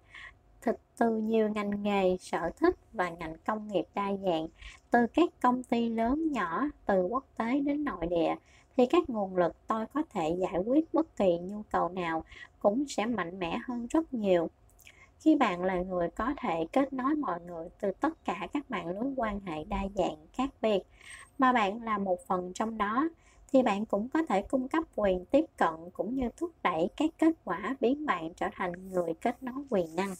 [0.62, 4.46] Thịt từ nhiều ngành nghề, sở thích và ngành công nghiệp đa dạng,
[4.90, 8.34] từ các công ty lớn nhỏ, từ quốc tế đến nội địa,
[8.76, 12.24] thì các nguồn lực tôi có thể giải quyết bất kỳ nhu cầu nào
[12.58, 14.50] cũng sẽ mạnh mẽ hơn rất nhiều.
[15.20, 18.86] Khi bạn là người có thể kết nối mọi người từ tất cả các mạng
[18.86, 20.82] lưới quan hệ đa dạng khác biệt,
[21.38, 23.08] mà bạn là một phần trong đó
[23.54, 27.10] thì bạn cũng có thể cung cấp quyền tiếp cận cũng như thúc đẩy các
[27.18, 30.14] kết quả biến bạn trở thành người kết nối quyền năng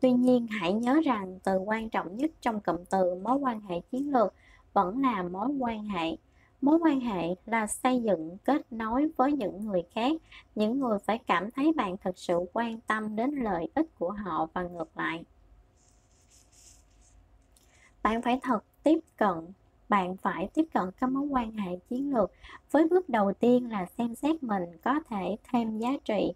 [0.00, 3.80] Tuy nhiên, hãy nhớ rằng từ quan trọng nhất trong cụm từ mối quan hệ
[3.80, 4.34] chiến lược
[4.72, 6.16] vẫn là mối quan hệ.
[6.60, 10.12] Mối quan hệ là xây dựng kết nối với những người khác,
[10.54, 14.46] những người phải cảm thấy bạn thực sự quan tâm đến lợi ích của họ
[14.52, 15.24] và ngược lại.
[18.02, 19.52] Bạn phải thật tiếp cận
[19.88, 22.32] bạn phải tiếp cận các mối quan hệ chiến lược
[22.70, 26.32] với bước đầu tiên là xem xét mình có thể thêm giá trị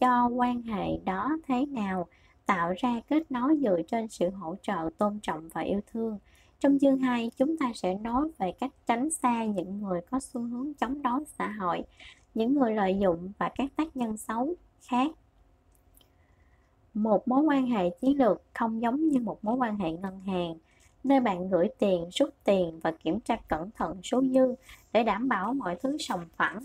[0.00, 2.06] cho quan hệ đó thế nào
[2.46, 6.18] tạo ra kết nối dựa trên sự hỗ trợ tôn trọng và yêu thương
[6.60, 10.40] trong chương 2, chúng ta sẽ nói về cách tránh xa những người có xu
[10.40, 11.82] hướng chống đối xã hội.
[12.34, 15.10] những người lợi dụng và các tác nhân xấu khác
[16.94, 20.54] một mối quan hệ chiến lược không giống như một mối quan hệ ngân hàng
[21.04, 24.54] nơi bạn gửi tiền, rút tiền và kiểm tra cẩn thận số dư
[24.92, 26.60] để đảm bảo mọi thứ sòng phẳng.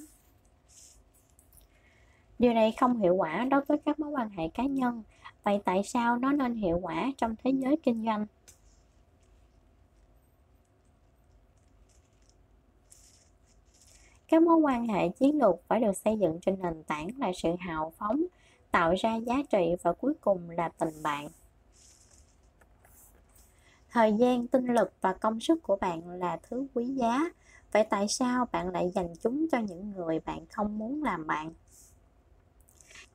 [2.40, 5.04] Điều này không hiệu quả đối với các mối quan hệ cá nhân.
[5.44, 8.26] Vậy tại sao nó nên hiệu quả trong thế giới kinh doanh?
[14.28, 17.50] Các mối quan hệ chiến lược phải được xây dựng trên nền tảng là sự
[17.60, 18.24] hào phóng,
[18.72, 21.28] tạo ra giá trị và cuối cùng là tình bạn
[23.92, 27.30] thời gian, tinh lực và công sức của bạn là thứ quý giá.
[27.72, 31.54] Vậy tại sao bạn lại dành chúng cho những người bạn không muốn làm bạn?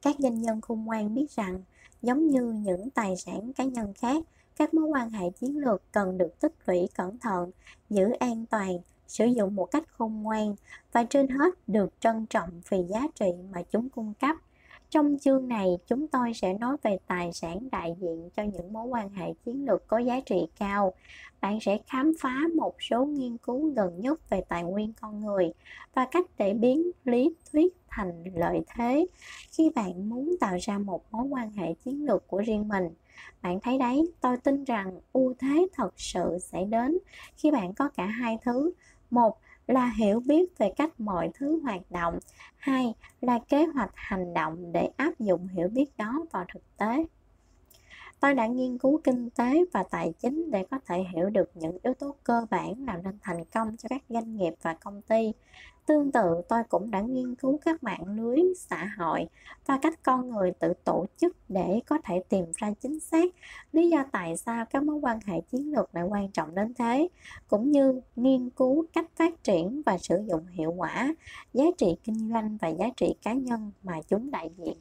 [0.02, 1.62] Các doanh nhân khôn ngoan biết rằng,
[2.02, 4.24] giống như những tài sản cá nhân khác,
[4.56, 7.50] các mối quan hệ chiến lược cần được tích lũy cẩn thận,
[7.90, 10.54] giữ an toàn, sử dụng một cách khôn ngoan
[10.92, 14.36] và trên hết được trân trọng vì giá trị mà chúng cung cấp
[14.94, 18.86] trong chương này, chúng tôi sẽ nói về tài sản đại diện cho những mối
[18.86, 20.92] quan hệ chiến lược có giá trị cao.
[21.40, 25.52] Bạn sẽ khám phá một số nghiên cứu gần nhất về tài nguyên con người
[25.94, 29.06] và cách để biến lý thuyết thành lợi thế
[29.50, 32.88] khi bạn muốn tạo ra một mối quan hệ chiến lược của riêng mình.
[33.42, 36.98] Bạn thấy đấy, tôi tin rằng ưu thế thật sự sẽ đến
[37.36, 38.72] khi bạn có cả hai thứ.
[39.10, 42.18] Một là hiểu biết về cách mọi thứ hoạt động.
[42.56, 47.06] Hai, là kế hoạch hành động để áp dụng hiểu biết đó vào thực tế
[48.24, 51.78] tôi đã nghiên cứu kinh tế và tài chính để có thể hiểu được những
[51.82, 55.32] yếu tố cơ bản làm nên thành công cho các doanh nghiệp và công ty
[55.86, 59.26] Tương tự, tôi cũng đã nghiên cứu các mạng lưới xã hội
[59.66, 63.34] và cách con người tự tổ chức để có thể tìm ra chính xác
[63.72, 67.08] lý do tại sao các mối quan hệ chiến lược lại quan trọng đến thế,
[67.48, 71.14] cũng như nghiên cứu cách phát triển và sử dụng hiệu quả
[71.54, 74.76] giá trị kinh doanh và giá trị cá nhân mà chúng đại diện.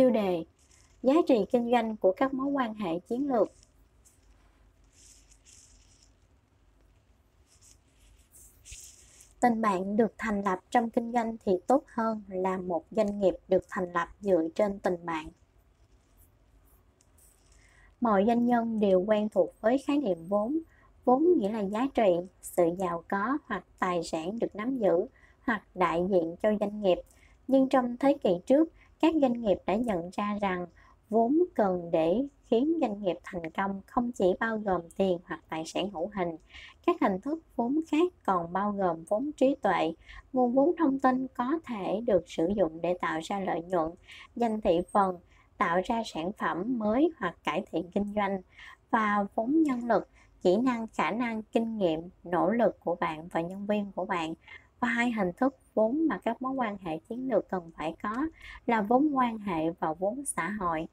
[0.00, 0.44] Tiêu đề,
[1.02, 3.52] giá trị kinh doanh của các mối quan hệ chiến lược.
[9.40, 13.34] Tình bạn được thành lập trong kinh doanh thì tốt hơn là một doanh nghiệp
[13.48, 15.28] được thành lập dựa trên tình bạn.
[18.00, 20.58] Mọi doanh nhân đều quen thuộc với khái niệm vốn.
[21.04, 22.10] Vốn nghĩa là giá trị,
[22.42, 25.06] sự giàu có hoặc tài sản được nắm giữ
[25.40, 26.98] hoặc đại diện cho doanh nghiệp.
[27.48, 28.68] Nhưng trong thế kỷ trước
[29.00, 30.66] các doanh nghiệp đã nhận ra rằng
[31.08, 35.64] vốn cần để khiến doanh nghiệp thành công không chỉ bao gồm tiền hoặc tài
[35.66, 36.36] sản hữu hình.
[36.86, 39.92] Các hình thức vốn khác còn bao gồm vốn trí tuệ,
[40.32, 43.90] nguồn vốn thông tin có thể được sử dụng để tạo ra lợi nhuận,
[44.36, 45.18] danh thị phần,
[45.58, 48.40] tạo ra sản phẩm mới hoặc cải thiện kinh doanh.
[48.90, 50.08] Và vốn nhân lực,
[50.42, 54.34] kỹ năng, khả năng, kinh nghiệm, nỗ lực của bạn và nhân viên của bạn
[54.80, 58.26] và hai hình thức vốn mà các mối quan hệ chiến lược cần phải có
[58.66, 60.86] là vốn quan hệ và vốn xã hội.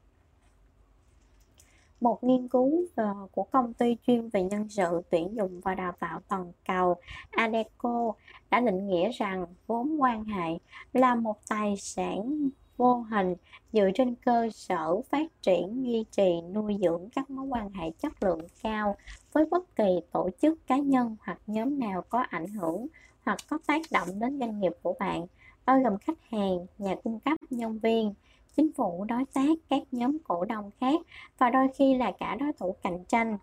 [2.00, 5.92] Một nghiên cứu ờ, của công ty chuyên về nhân sự, tuyển dụng và đào
[5.98, 6.96] tạo toàn cầu
[7.30, 8.12] Adeco
[8.50, 10.58] đã định nghĩa rằng vốn quan hệ
[10.92, 13.34] là một tài sản vô hình
[13.72, 18.22] dựa trên cơ sở phát triển, duy trì, nuôi dưỡng các mối quan hệ chất
[18.22, 18.96] lượng cao
[19.32, 22.86] với bất kỳ tổ chức cá nhân hoặc nhóm nào có ảnh hưởng
[23.28, 25.26] hoặc có tác động đến doanh nghiệp của bạn,
[25.66, 28.14] bao gồm khách hàng, nhà cung cấp, nhân viên,
[28.56, 31.00] chính phủ, đối tác, các nhóm cổ đông khác
[31.38, 33.38] và đôi khi là cả đối thủ cạnh tranh.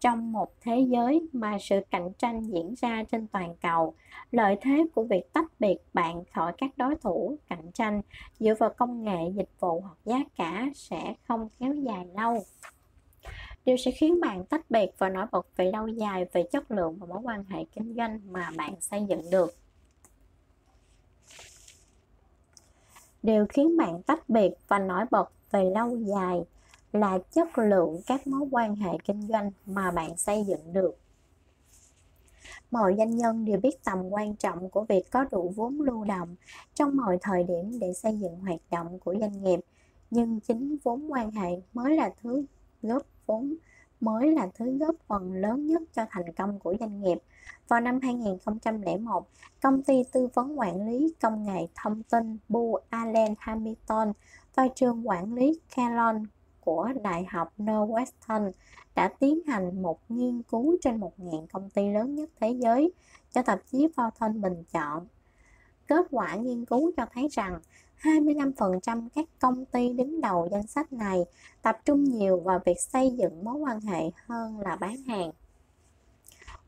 [0.00, 3.94] Trong một thế giới mà sự cạnh tranh diễn ra trên toàn cầu,
[4.30, 8.02] lợi thế của việc tách biệt bạn khỏi các đối thủ cạnh tranh
[8.38, 12.38] dựa vào công nghệ, dịch vụ hoặc giá cả sẽ không kéo dài lâu
[13.64, 16.96] điều sẽ khiến bạn tách biệt và nổi bật về lâu dài về chất lượng
[16.98, 19.54] và mối quan hệ kinh doanh mà bạn xây dựng được.
[23.22, 26.44] Điều khiến bạn tách biệt và nổi bật về lâu dài
[26.92, 30.98] là chất lượng các mối quan hệ kinh doanh mà bạn xây dựng được.
[32.70, 36.36] Mọi doanh nhân đều biết tầm quan trọng của việc có đủ vốn lưu động
[36.74, 39.60] trong mọi thời điểm để xây dựng hoạt động của doanh nghiệp,
[40.10, 42.44] nhưng chính vốn quan hệ mới là thứ
[42.82, 43.54] góp vốn
[44.00, 47.18] mới là thứ góp phần lớn nhất cho thành công của doanh nghiệp.
[47.68, 49.28] Vào năm 2001,
[49.62, 54.12] công ty tư vấn quản lý công nghệ thông tin Bu Allen Hamilton
[54.54, 56.24] và trường quản lý Kellogg
[56.60, 58.52] của Đại học Northwestern
[58.94, 62.92] đã tiến hành một nghiên cứu trên 1.000 công ty lớn nhất thế giới
[63.30, 65.06] cho tạp chí Fortune bình chọn.
[65.86, 67.60] Kết quả nghiên cứu cho thấy rằng
[68.02, 71.24] 25% các công ty đứng đầu danh sách này
[71.62, 75.30] tập trung nhiều vào việc xây dựng mối quan hệ hơn là bán hàng.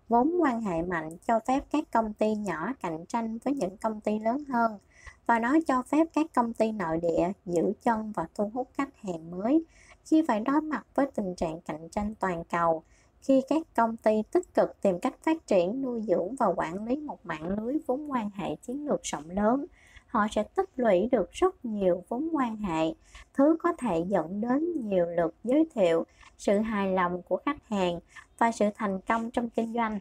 [0.08, 4.00] Vốn quan hệ mạnh cho phép các công ty nhỏ cạnh tranh với những công
[4.00, 4.78] ty lớn hơn,
[5.26, 8.96] và nó cho phép các công ty nội địa giữ chân và thu hút khách
[8.96, 9.64] hàng mới
[10.04, 12.82] khi phải đối mặt với tình trạng cạnh tranh toàn cầu,
[13.20, 16.96] khi các công ty tích cực tìm cách phát triển, nuôi dưỡng và quản lý
[16.96, 19.66] một mạng lưới vốn quan hệ chiến lược rộng lớn
[20.14, 22.94] họ sẽ tích lũy được rất nhiều vốn quan hệ.
[23.34, 26.04] Thứ có thể dẫn đến nhiều lượt giới thiệu,
[26.38, 27.98] sự hài lòng của khách hàng
[28.38, 29.98] và sự thành công trong kinh doanh.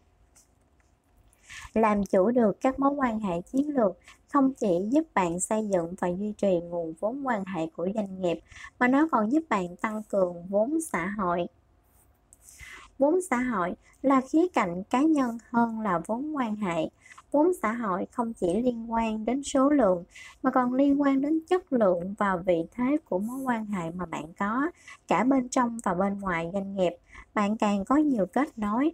[1.74, 3.98] Làm chủ được các mối quan hệ chiến lược
[4.28, 8.22] không chỉ giúp bạn xây dựng và duy trì nguồn vốn quan hệ của doanh
[8.22, 8.40] nghiệp,
[8.80, 11.48] mà nó còn giúp bạn tăng cường vốn xã hội.
[12.98, 16.90] Vốn xã hội là khía cạnh cá nhân hơn là vốn quan hệ
[17.34, 20.04] vốn xã hội không chỉ liên quan đến số lượng,
[20.44, 24.06] mà còn liên quan đến chất lượng và vị thế của mối quan hệ mà
[24.06, 24.72] bạn có,
[25.08, 26.94] cả bên trong và bên ngoài doanh nghiệp.
[27.34, 28.92] Bạn càng có nhiều kết nối,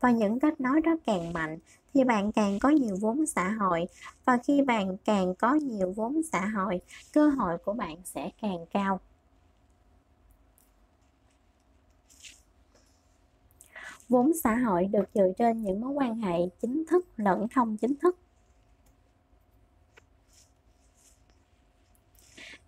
[0.00, 1.58] và những kết nối đó càng mạnh,
[1.94, 3.86] thì bạn càng có nhiều vốn xã hội.
[4.24, 6.80] Và khi bạn càng có nhiều vốn xã hội,
[7.12, 9.00] cơ hội của bạn sẽ càng cao.
[14.08, 17.94] Vốn xã hội được dựa trên những mối quan hệ chính thức lẫn không chính
[17.94, 18.18] thức.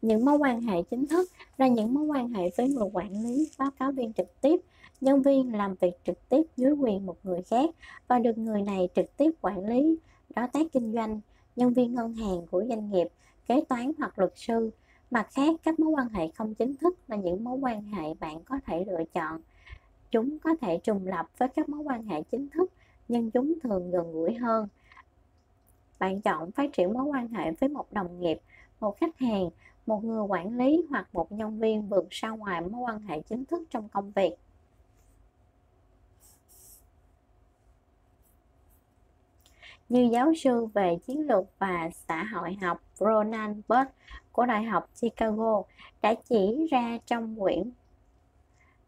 [0.03, 3.49] Những mối quan hệ chính thức là những mối quan hệ với người quản lý,
[3.59, 4.61] báo cáo viên trực tiếp,
[5.01, 7.71] nhân viên làm việc trực tiếp dưới quyền một người khác
[8.09, 9.99] và được người này trực tiếp quản lý,
[10.37, 11.21] đối tác kinh doanh,
[11.57, 13.09] nhân viên ngân hàng của doanh nghiệp,
[13.49, 14.71] kế toán hoặc luật sư.
[15.11, 18.41] Mặt khác, các mối quan hệ không chính thức là những mối quan hệ bạn
[18.45, 19.41] có thể lựa chọn
[20.11, 22.73] chúng có thể trùng lập với các mối quan hệ chính thức,
[23.09, 24.69] nhưng chúng thường gần gũi hơn.
[25.99, 28.41] Bạn chọn phát triển mối quan hệ với một đồng nghiệp,
[28.81, 29.51] một khách hàng,
[29.87, 33.45] một người quản lý hoặc một nhân viên vượt ra ngoài mối quan hệ chính
[33.45, 34.37] thức trong công việc.
[39.89, 43.89] Như giáo sư về chiến lược và xã hội học Ronan Burt
[44.33, 45.63] của Đại học Chicago
[46.03, 47.71] đã chỉ ra trong quyển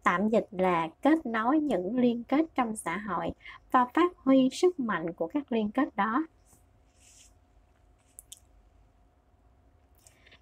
[0.03, 3.31] tạm dịch là kết nối những liên kết trong xã hội
[3.71, 6.25] và phát huy sức mạnh của các liên kết đó.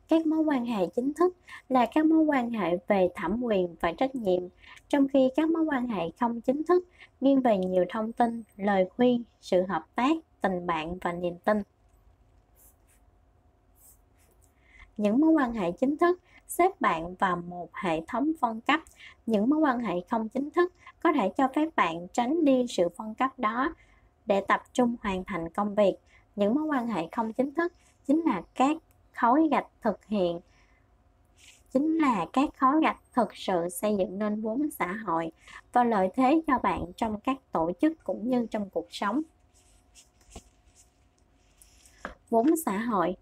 [0.08, 1.36] Các mối quan hệ chính thức
[1.68, 4.42] là các mối quan hệ về thẩm quyền và trách nhiệm.
[4.88, 6.84] Trong khi các mối quan hệ không chính thức,
[7.20, 11.62] nghiêng về nhiều thông tin, lời khuyên, sự hợp tác, tình bạn và niềm tin.
[14.96, 18.80] Những mối quan hệ chính thức xếp bạn vào một hệ thống phân cấp.
[19.26, 22.88] Những mối quan hệ không chính thức có thể cho phép bạn tránh đi sự
[22.96, 23.74] phân cấp đó
[24.26, 25.94] để tập trung hoàn thành công việc.
[26.36, 27.72] Những mối quan hệ không chính thức
[28.06, 28.76] chính là các
[29.14, 30.40] khối gạch thực hiện,
[31.72, 35.30] chính là các khối gạch thực sự xây dựng nên vốn xã hội
[35.72, 39.22] và lợi thế cho bạn trong các tổ chức cũng như trong cuộc sống.
[42.30, 43.16] Vốn xã hội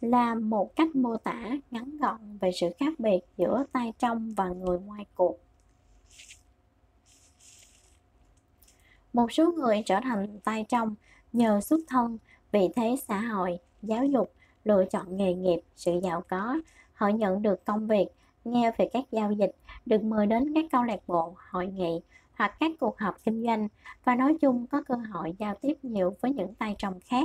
[0.00, 4.48] là một cách mô tả ngắn gọn về sự khác biệt giữa tay trong và
[4.48, 5.38] người ngoài cuộc.
[9.12, 10.94] Một số người trở thành tay trong
[11.32, 12.18] nhờ xuất thân
[12.52, 14.32] vị thế xã hội, giáo dục,
[14.64, 16.58] lựa chọn nghề nghiệp, sự giàu có.
[16.94, 18.06] Họ nhận được công việc,
[18.44, 19.56] nghe về các giao dịch,
[19.86, 22.00] được mời đến các câu lạc bộ, hội nghị
[22.34, 23.68] hoặc các cuộc họp kinh doanh
[24.04, 27.24] và nói chung có cơ hội giao tiếp nhiều với những tay trong khác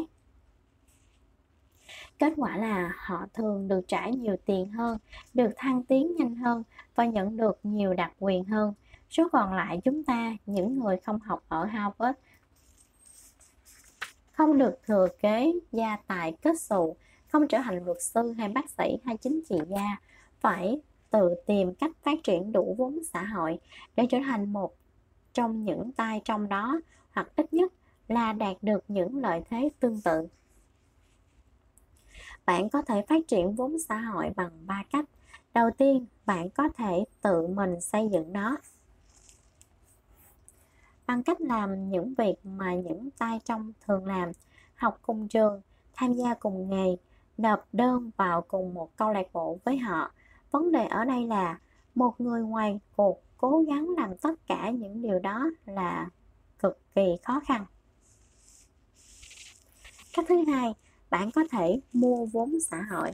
[2.19, 4.97] kết quả là họ thường được trả nhiều tiền hơn,
[5.33, 6.63] được thăng tiến nhanh hơn
[6.95, 8.73] và nhận được nhiều đặc quyền hơn.
[9.09, 12.17] Số còn lại chúng ta, những người không học ở harvard,
[14.31, 16.95] không được thừa kế gia tài kết xù,
[17.27, 19.97] không trở thành luật sư hay bác sĩ hay chính trị gia,
[20.39, 23.59] phải tự tìm cách phát triển đủ vốn xã hội
[23.95, 24.75] để trở thành một
[25.33, 26.79] trong những tay trong đó,
[27.11, 27.73] hoặc ít nhất
[28.07, 30.27] là đạt được những lợi thế tương tự
[32.51, 35.05] bạn có thể phát triển vốn xã hội bằng ba cách.
[35.53, 38.57] Đầu tiên, bạn có thể tự mình xây dựng nó.
[41.07, 44.31] Bằng cách làm những việc mà những tay trong thường làm,
[44.75, 45.61] học cùng trường,
[45.93, 46.95] tham gia cùng nghề,
[47.37, 50.11] nộp đơn vào cùng một câu lạc bộ với họ.
[50.51, 51.59] Vấn đề ở đây là
[51.95, 56.09] một người ngoài cuộc cố gắng làm tất cả những điều đó là
[56.59, 57.65] cực kỳ khó khăn.
[60.13, 60.73] Cách thứ hai
[61.11, 63.11] bạn có thể mua vốn xã hội.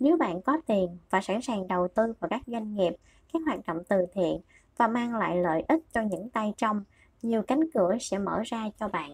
[0.00, 2.96] Nếu bạn có tiền và sẵn sàng đầu tư vào các doanh nghiệp,
[3.32, 4.40] các hoạt động từ thiện
[4.76, 6.84] và mang lại lợi ích cho những tay trong,
[7.22, 9.12] nhiều cánh cửa sẽ mở ra cho bạn.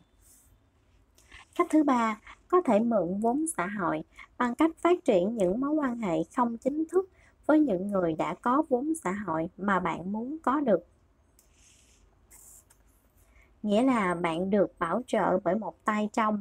[1.55, 4.03] Cách thứ ba, có thể mượn vốn xã hội
[4.39, 7.11] bằng cách phát triển những mối quan hệ không chính thức
[7.47, 10.87] với những người đã có vốn xã hội mà bạn muốn có được.
[13.63, 16.41] Nghĩa là bạn được bảo trợ bởi một tay trong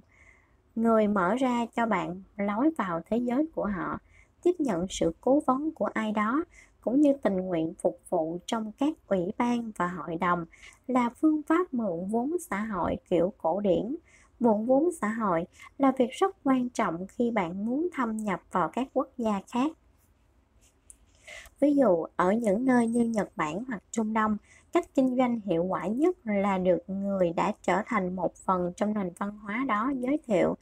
[0.75, 3.99] người mở ra cho bạn lối vào thế giới của họ,
[4.43, 6.43] tiếp nhận sự cố vấn của ai đó,
[6.81, 10.45] cũng như tình nguyện phục vụ trong các ủy ban và hội đồng,
[10.87, 13.95] là phương pháp mượn vốn xã hội kiểu cổ điển.
[14.39, 15.45] Mượn vốn xã hội
[15.77, 19.71] là việc rất quan trọng khi bạn muốn thâm nhập vào các quốc gia khác.
[21.59, 24.37] Ví dụ, ở những nơi như nhật bản hoặc trung đông
[24.73, 28.93] cách kinh doanh hiệu quả nhất là được người đã trở thành một phần trong
[28.93, 30.55] nền văn hóa đó giới thiệu.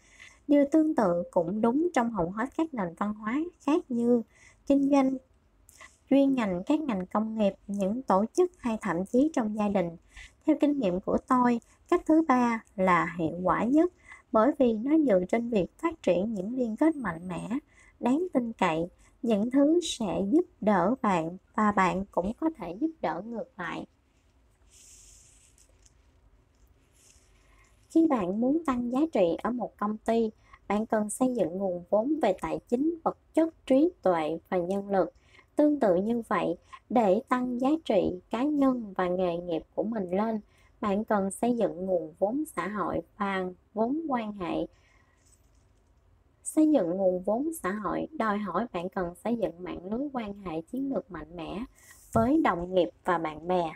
[0.47, 4.21] Điều tương tự cũng đúng trong hầu hết các nền văn hóa khác như
[4.67, 5.17] kinh doanh,
[6.09, 9.89] chuyên ngành, các ngành công nghiệp, những tổ chức hay thậm chí trong gia đình.
[10.45, 13.93] Theo kinh nghiệm của tôi, cách thứ ba là hiệu quả nhất,
[14.31, 17.49] bởi vì nó dựa trên việc phát triển những liên kết mạnh mẽ,
[17.99, 18.87] đáng tin cậy
[19.23, 23.85] những thứ sẽ giúp đỡ bạn và bạn cũng có thể giúp đỡ ngược lại.
[27.89, 30.29] Khi bạn muốn tăng giá trị ở một công ty,
[30.67, 34.89] bạn cần xây dựng nguồn vốn về tài chính, vật chất, trí tuệ và nhân
[34.89, 35.13] lực.
[35.55, 36.55] Tương tự như vậy,
[36.89, 40.39] để tăng giá trị cá nhân và nghề nghiệp của mình lên,
[40.81, 44.65] bạn cần xây dựng nguồn vốn xã hội và vốn quan hệ
[46.55, 48.07] xây dựng nguồn vốn xã hội.
[48.11, 51.63] Đòi hỏi bạn cần xây dựng mạng lưới quan hệ chiến lược mạnh mẽ
[52.13, 53.71] với đồng nghiệp và bạn bè.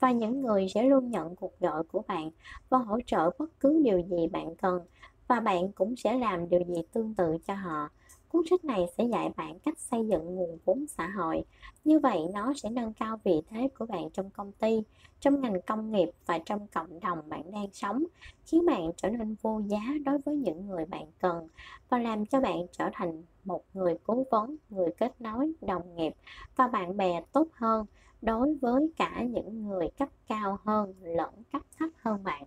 [0.00, 2.30] Và những người sẽ luôn nhận cuộc gọi của bạn
[2.68, 4.80] và hỗ trợ bất cứ điều gì bạn cần,
[5.28, 7.88] và bạn cũng sẽ làm điều gì tương tự cho họ.
[8.32, 11.44] Cuốn sách này sẽ dạy bạn cách xây dựng nguồn vốn xã hội.
[11.84, 14.82] Như vậy nó sẽ nâng cao vị thế của bạn trong công ty,
[15.20, 18.04] trong ngành công nghiệp và trong cộng đồng bạn đang sống,
[18.44, 21.48] khiến bạn trở nên vô giá đối với những người bạn cần
[21.88, 26.14] và làm cho bạn trở thành một người cố vấn, người kết nối, đồng nghiệp
[26.56, 27.86] và bạn bè tốt hơn
[28.22, 32.44] đối với cả những người cấp cao hơn lẫn cấp thấp hơn bạn.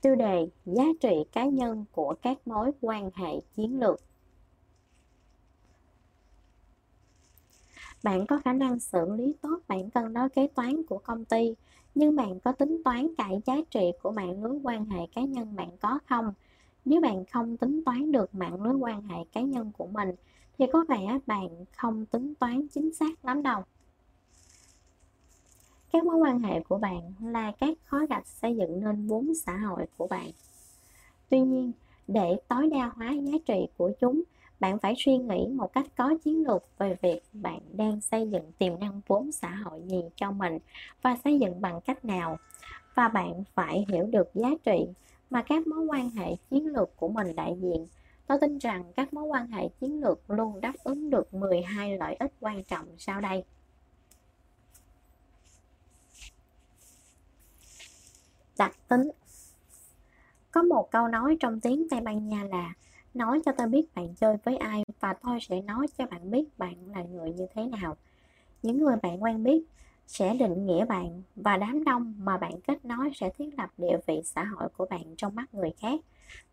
[0.00, 4.00] Tiêu đề giá trị cá nhân của các mối quan hệ chiến lược.
[8.02, 11.54] Bạn có khả năng xử lý tốt bản cân đối kế toán của công ty,
[11.94, 15.56] nhưng bạn có tính toán cải giá trị của mạng lưới quan hệ cá nhân
[15.56, 16.34] bạn có không?
[16.84, 20.14] Nếu bạn không tính toán được mạng lưới quan hệ cá nhân của mình,
[20.58, 23.62] thì có vẻ bạn không tính toán chính xác lắm đâu
[25.92, 29.56] các mối quan hệ của bạn là các khối gạch xây dựng nên vốn xã
[29.56, 30.30] hội của bạn.
[31.28, 31.72] Tuy nhiên,
[32.08, 34.22] để tối đa hóa giá trị của chúng,
[34.60, 38.52] bạn phải suy nghĩ một cách có chiến lược về việc bạn đang xây dựng
[38.58, 40.58] tiềm năng vốn xã hội gì cho mình
[41.02, 42.38] và xây dựng bằng cách nào.
[42.94, 44.86] Và bạn phải hiểu được giá trị
[45.30, 47.86] mà các mối quan hệ chiến lược của mình đại diện.
[48.26, 52.14] Tôi tin rằng các mối quan hệ chiến lược luôn đáp ứng được 12 lợi
[52.14, 53.44] ích quan trọng sau đây.
[58.60, 59.10] Đặc tính.
[60.50, 62.74] Có một câu nói trong tiếng tây ban nha là,
[63.14, 66.58] nói cho tôi biết bạn chơi với ai và tôi sẽ nói cho bạn biết
[66.58, 67.96] bạn là người như thế nào.
[68.62, 69.62] Những người bạn quen biết
[70.06, 73.98] sẽ định nghĩa bạn và đám đông mà bạn kết nối sẽ thiết lập địa
[74.06, 76.00] vị xã hội của bạn trong mắt người khác.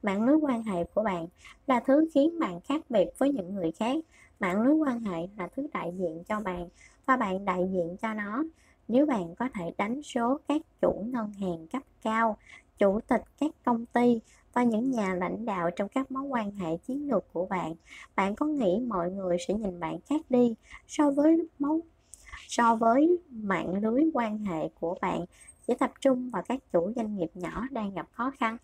[0.04, 1.28] Mạng lưới quan hệ của bạn
[1.68, 3.96] là thứ khiến bạn khác biệt với những người khác.
[4.40, 6.68] Mạng lưới quan hệ là thứ đại diện cho bạn
[7.06, 8.44] và bạn đại diện cho nó
[8.88, 12.38] nếu bạn có thể đánh số các chủ ngân hàng cấp cao,
[12.78, 14.20] chủ tịch các công ty
[14.54, 17.76] và những nhà lãnh đạo trong các mối quan hệ chiến lược của bạn,
[18.16, 20.56] bạn có nghĩ mọi người sẽ nhìn bạn khác đi
[20.88, 21.82] so với mối
[22.48, 25.26] so với mạng lưới quan hệ của bạn
[25.68, 28.58] chỉ tập trung vào các chủ doanh nghiệp nhỏ đang gặp khó khăn?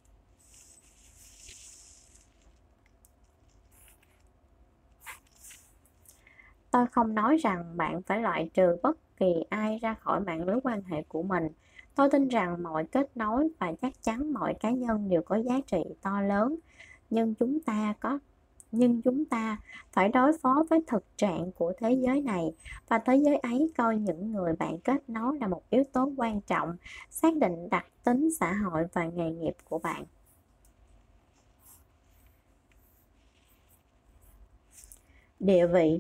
[6.72, 10.58] Tôi không nói rằng bạn phải loại trừ bất kỳ ai ra khỏi mạng lưới
[10.64, 11.48] quan hệ của mình.
[11.96, 15.60] Tôi tin rằng mọi kết nối và chắc chắn mọi cá nhân đều có giá
[15.68, 16.56] trị to lớn,
[17.10, 18.20] nhưng chúng ta có
[18.74, 19.58] nhưng chúng ta
[19.92, 22.54] phải đối phó với thực trạng của thế giới này
[22.88, 26.42] và thế giới ấy coi những người bạn kết nối là một yếu tố quan
[26.42, 26.78] trọng
[27.10, 30.06] xác định đặc tính xã hội và nghề nghiệp của bạn
[35.40, 36.00] địa vị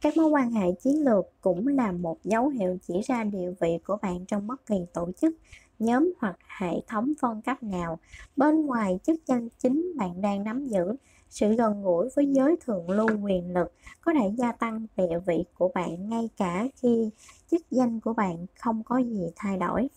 [0.00, 3.78] các mối quan hệ chiến lược cũng là một dấu hiệu chỉ ra địa vị
[3.86, 5.34] của bạn trong bất kỳ tổ chức,
[5.78, 7.98] nhóm hoặc hệ thống phân cấp nào.
[8.36, 10.96] Bên ngoài chức danh chính bạn đang nắm giữ,
[11.30, 15.44] sự gần gũi với giới thượng lưu quyền lực có thể gia tăng địa vị
[15.54, 17.10] của bạn ngay cả khi
[17.50, 19.88] chức danh của bạn không có gì thay đổi.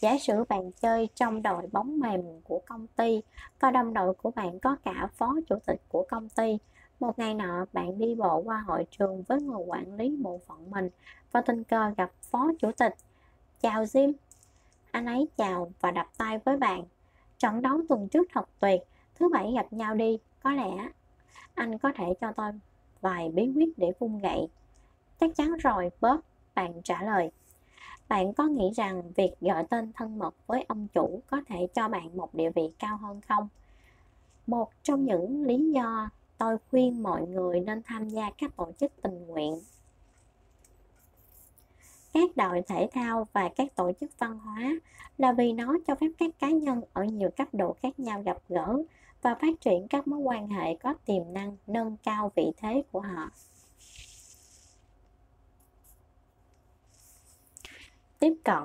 [0.00, 3.22] Giả sử bạn chơi trong đội bóng mềm của công ty
[3.58, 6.58] có đồng đội của bạn có cả phó chủ tịch của công ty
[7.00, 10.70] một ngày nọ, bạn đi bộ qua hội trường với người quản lý bộ phận
[10.70, 10.90] mình
[11.32, 12.94] và tình cờ gặp phó chủ tịch.
[13.60, 14.12] Chào Jim.
[14.90, 16.84] Anh ấy chào và đập tay với bạn.
[17.38, 18.80] Trận đấu tuần trước thật tuyệt,
[19.14, 20.88] thứ bảy gặp nhau đi, có lẽ
[21.54, 22.52] anh có thể cho tôi
[23.00, 24.48] vài bí quyết để vung gậy.
[25.20, 26.20] Chắc chắn rồi Bob
[26.54, 27.30] bạn trả lời.
[28.08, 31.88] Bạn có nghĩ rằng việc gọi tên thân mật với ông chủ có thể cho
[31.88, 33.48] bạn một địa vị cao hơn không?
[34.46, 36.08] Một trong những lý do
[36.38, 39.60] tôi khuyên mọi người nên tham gia các tổ chức tình nguyện.
[42.12, 44.74] Các đội thể thao và các tổ chức văn hóa
[45.18, 48.36] là vì nó cho phép các cá nhân ở nhiều cấp độ khác nhau gặp
[48.48, 48.82] gỡ
[49.22, 53.00] và phát triển các mối quan hệ có tiềm năng nâng cao vị thế của
[53.00, 53.30] họ.
[58.18, 58.62] Tiếp cận.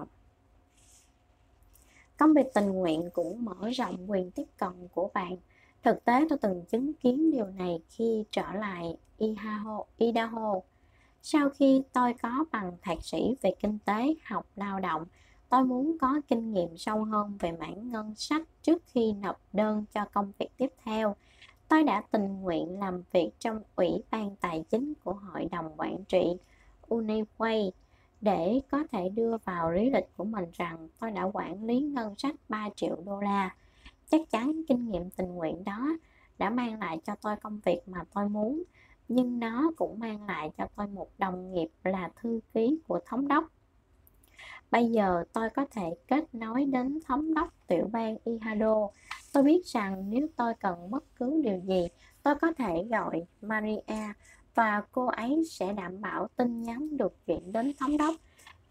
[2.17, 5.37] Công việc tình nguyện cũng mở rộng quyền tiếp cận của bạn
[5.83, 10.59] thực tế tôi từng chứng kiến điều này khi trở lại Idaho, Idaho.
[11.21, 15.05] Sau khi tôi có bằng thạc sĩ về kinh tế học lao động,
[15.49, 19.85] tôi muốn có kinh nghiệm sâu hơn về mảng ngân sách trước khi nộp đơn
[19.93, 21.15] cho công việc tiếp theo.
[21.67, 26.03] Tôi đã tình nguyện làm việc trong ủy ban tài chính của hội đồng quản
[26.03, 26.37] trị
[26.89, 27.71] Uniway
[28.21, 32.15] để có thể đưa vào lý lịch của mình rằng tôi đã quản lý ngân
[32.17, 33.55] sách 3 triệu đô la.
[34.09, 35.97] Chắc chắn kinh nghiệm tình nguyện đó
[36.37, 38.63] đã mang lại cho tôi công việc mà tôi muốn,
[39.07, 43.27] nhưng nó cũng mang lại cho tôi một đồng nghiệp là thư ký của thống
[43.27, 43.45] đốc.
[44.71, 48.75] Bây giờ tôi có thể kết nối đến thống đốc tiểu bang Ihado.
[49.33, 51.87] Tôi biết rằng nếu tôi cần bất cứ điều gì,
[52.23, 54.13] tôi có thể gọi Maria
[54.55, 58.15] và cô ấy sẽ đảm bảo tin nhắn được chuyển đến thống đốc.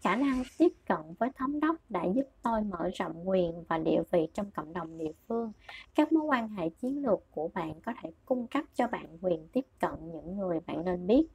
[0.03, 4.03] Khả năng tiếp cận với thống đốc đã giúp tôi mở rộng quyền và địa
[4.11, 5.51] vị trong cộng đồng địa phương.
[5.95, 9.47] Các mối quan hệ chiến lược của bạn có thể cung cấp cho bạn quyền
[9.47, 11.27] tiếp cận những người bạn nên biết.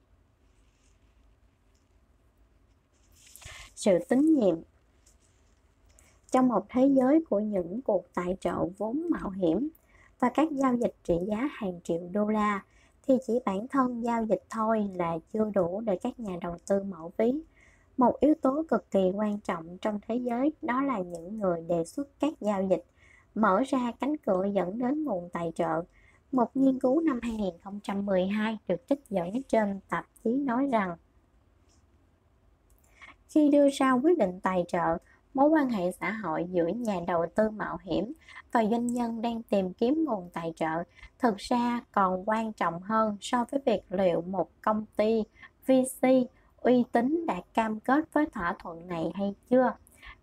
[3.75, 4.57] Sự tín nhiệm
[6.31, 9.69] Trong một thế giới của những cuộc tài trợ vốn mạo hiểm
[10.19, 12.65] và các giao dịch trị giá hàng triệu đô la,
[13.07, 16.83] thì chỉ bản thân giao dịch thôi là chưa đủ để các nhà đầu tư
[16.83, 17.33] mở ví.
[17.99, 21.85] Một yếu tố cực kỳ quan trọng trong thế giới đó là những người đề
[21.85, 22.85] xuất các giao dịch,
[23.35, 25.83] mở ra cánh cửa dẫn đến nguồn tài trợ.
[26.33, 30.97] Một nghiên cứu năm 2012 được trích dẫn trên tạp chí nói rằng
[33.29, 34.99] khi đưa ra quyết định tài trợ,
[35.35, 38.13] mối quan hệ xã hội giữa nhà đầu tư mạo hiểm
[38.53, 40.85] và doanh nhân đang tìm kiếm nguồn tài trợ
[41.19, 45.25] thực ra còn quan trọng hơn so với việc liệu một công ty
[45.67, 46.09] VC
[46.61, 49.73] uy tín đã cam kết với thỏa thuận này hay chưa.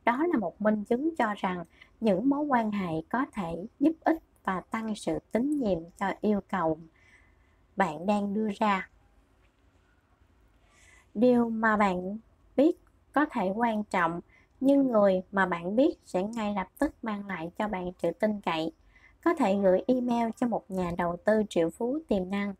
[0.06, 1.64] Đó là một minh chứng cho rằng
[2.02, 6.42] những mối quan hệ có thể giúp ích và tăng sự tín nhiệm cho yêu
[6.50, 6.80] cầu
[7.76, 8.90] bạn đang đưa ra.
[11.14, 12.18] Điều mà bạn
[12.56, 12.78] biết
[13.14, 14.22] có thể quan trọng,
[14.60, 18.42] nhưng người mà bạn biết sẽ ngay lập tức mang lại cho bạn sự tin
[18.42, 18.72] cậy
[19.24, 22.54] có thể gửi email cho một nhà đầu tư triệu phú tiềm năng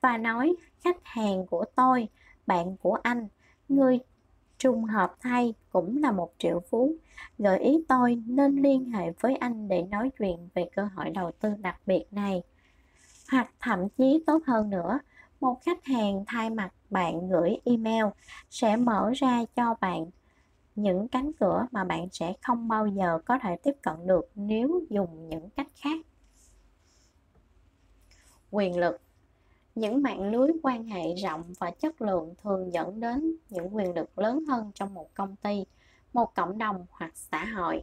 [0.00, 2.08] và nói, khách hàng của tôi
[2.48, 3.28] bạn của anh.
[3.68, 3.98] Người
[4.58, 6.94] trùng hợp thay cũng là một triệu phú.
[7.38, 11.30] Gợi ý tôi nên liên hệ với anh để nói chuyện về cơ hội đầu
[11.40, 12.42] tư đặc biệt này.
[13.30, 14.98] Hoặc thậm chí tốt hơn nữa,
[15.40, 18.04] một khách hàng thay mặt bạn gửi email
[18.50, 20.06] sẽ mở ra cho bạn
[20.74, 24.80] những cánh cửa mà bạn sẽ không bao giờ có thể tiếp cận được nếu
[24.90, 26.06] dùng những cách khác.
[28.50, 29.00] Quyền lực
[29.78, 34.18] những mạng lưới quan hệ rộng và chất lượng thường dẫn đến những quyền lực
[34.18, 35.64] lớn hơn trong một công ty,
[36.12, 37.82] một cộng đồng hoặc xã hội.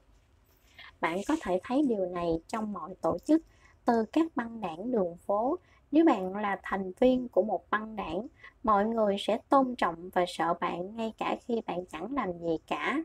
[1.02, 3.42] Bạn có thể thấy điều này trong mọi tổ chức,
[3.86, 5.60] từ các băng đảng đường phố.
[5.92, 8.28] Nếu bạn là thành viên của một băng đảng,
[8.64, 12.58] mọi người sẽ tôn trọng và sợ bạn ngay cả khi bạn chẳng làm gì
[12.68, 13.04] cả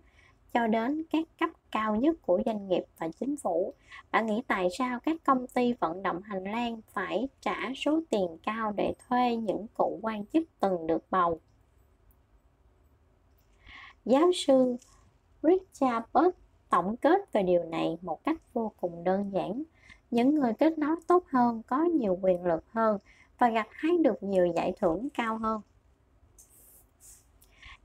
[0.52, 3.74] cho đến các cấp cao nhất của doanh nghiệp và chính phủ.
[4.10, 8.38] Bạn nghĩ tại sao các công ty vận động hành lang phải trả số tiền
[8.42, 11.40] cao để thuê những cựu quan chức từng được bầu?
[14.04, 14.76] Giáo sư
[15.42, 16.34] richard Burt
[16.70, 19.62] tổng kết về điều này một cách vô cùng đơn giản.
[20.10, 22.98] Những người kết nối tốt hơn, có nhiều quyền lực hơn
[23.38, 25.60] và gặt hái được nhiều giải thưởng cao hơn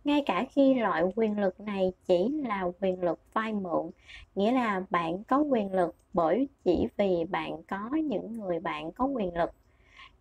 [0.05, 3.91] ngay cả khi loại quyền lực này chỉ là quyền lực vay mượn,
[4.35, 9.05] nghĩa là bạn có quyền lực bởi chỉ vì bạn có những người bạn có
[9.05, 9.51] quyền lực.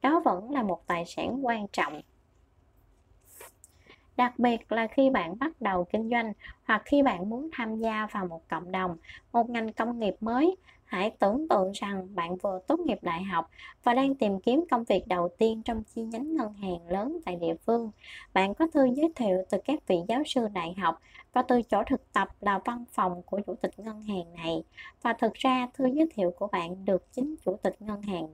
[0.02, 2.00] Đó vẫn là một tài sản quan trọng.
[4.16, 6.32] Đặc biệt là khi bạn bắt đầu kinh doanh
[6.64, 8.96] hoặc khi bạn muốn tham gia vào một cộng đồng,
[9.32, 13.50] một ngành công nghiệp mới hãy tưởng tượng rằng bạn vừa tốt nghiệp đại học
[13.84, 17.36] và đang tìm kiếm công việc đầu tiên trong chi nhánh ngân hàng lớn tại
[17.36, 17.90] địa phương.
[18.34, 21.00] Bạn có thư giới thiệu từ các vị giáo sư đại học
[21.32, 24.64] và từ chỗ thực tập là văn phòng của chủ tịch ngân hàng này.
[25.02, 28.28] Và thực ra, thư giới thiệu của bạn được chính chủ tịch ngân hàng,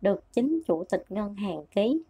[0.00, 2.02] được chính chủ tịch ngân hàng ký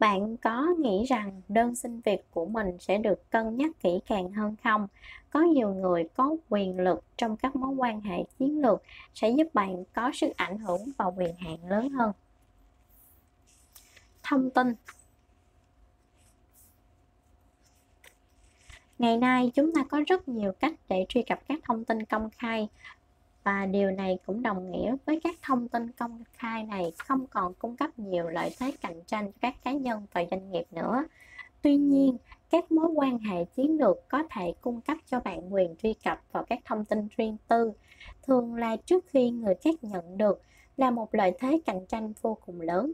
[0.00, 4.32] bạn có nghĩ rằng đơn xin việc của mình sẽ được cân nhắc kỹ càng
[4.32, 4.88] hơn không?
[5.30, 8.82] Có nhiều người có quyền lực trong các mối quan hệ chiến lược
[9.14, 12.12] sẽ giúp bạn có sức ảnh hưởng và quyền hạn lớn hơn.
[14.22, 14.74] Thông tin.
[18.98, 22.30] Ngày nay, chúng ta có rất nhiều cách để truy cập các thông tin công
[22.30, 22.68] khai
[23.44, 27.54] và điều này cũng đồng nghĩa với các thông tin công khai này không còn
[27.54, 31.04] cung cấp nhiều lợi thế cạnh tranh cho các cá nhân và doanh nghiệp nữa.
[31.62, 32.16] Tuy nhiên,
[32.50, 36.20] các mối quan hệ chiến lược có thể cung cấp cho bạn quyền truy cập
[36.32, 37.72] vào các thông tin riêng tư,
[38.22, 40.42] thường là trước khi người khác nhận được
[40.76, 42.92] là một lợi thế cạnh tranh vô cùng lớn.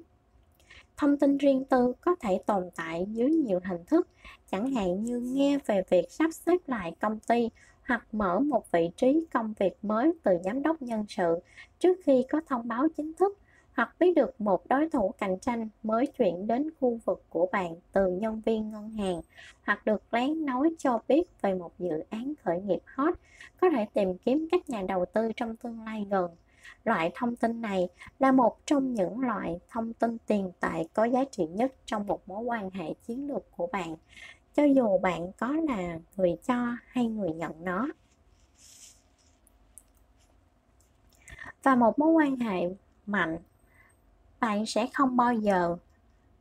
[0.97, 4.09] Thông tin riêng tư có thể tồn tại dưới nhiều hình thức,
[4.51, 7.51] chẳng hạn như nghe về việc sắp xếp lại công ty
[7.87, 11.39] hoặc mở một vị trí công việc mới từ giám đốc nhân sự
[11.79, 13.39] trước khi có thông báo chính thức,
[13.75, 17.75] hoặc biết được một đối thủ cạnh tranh mới chuyển đến khu vực của bạn
[17.93, 19.21] từ nhân viên ngân hàng,
[19.63, 23.15] hoặc được lén nói cho biết về một dự án khởi nghiệp hot,
[23.61, 26.31] có thể tìm kiếm các nhà đầu tư trong tương lai gần.
[26.85, 31.25] Loại thông tin này là một trong những loại thông tin tiền tệ có giá
[31.31, 33.97] trị nhất trong một mối quan hệ chiến lược của bạn
[34.57, 37.89] cho dù bạn có là người cho hay người nhận nó.
[41.63, 42.69] Và một mối quan hệ
[43.07, 43.39] mạnh,
[44.41, 45.77] bạn sẽ không bao giờ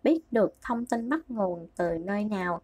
[0.04, 2.62] biết được thông tin bắt nguồn từ nơi nào.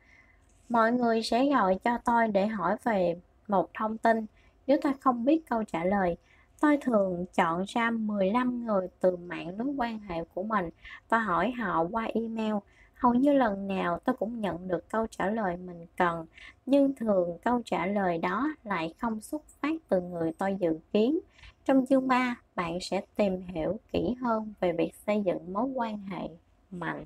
[0.70, 4.26] Mọi người sẽ gọi cho tôi để hỏi về một thông tin.
[4.68, 6.18] Nếu tôi không biết câu trả lời,
[6.60, 10.70] tôi thường chọn ra 15 người từ mạng lưới quan hệ của mình
[11.10, 12.56] và hỏi họ qua email
[13.02, 16.26] hầu như lần nào tôi cũng nhận được câu trả lời mình cần,
[16.66, 21.20] nhưng thường câu trả lời đó lại không xuất phát từ người tôi dự kiến.
[21.66, 25.97] Trong chương 3 bạn sẽ tìm hiểu kỹ hơn về việc xây dựng mối quan
[25.97, 26.30] hệ
[26.72, 27.06] mạnh.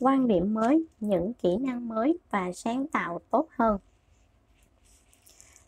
[0.00, 3.78] Quan điểm mới, những kỹ năng mới và sáng tạo tốt hơn.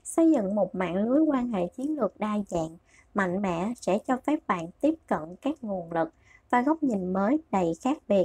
[0.05, 2.77] Xây dựng một mạng lưới quan hệ chiến lược đa dạng,
[3.15, 6.13] mạnh mẽ sẽ cho phép bạn tiếp cận các nguồn lực
[6.53, 8.25] và góc nhìn mới đầy khác biệt.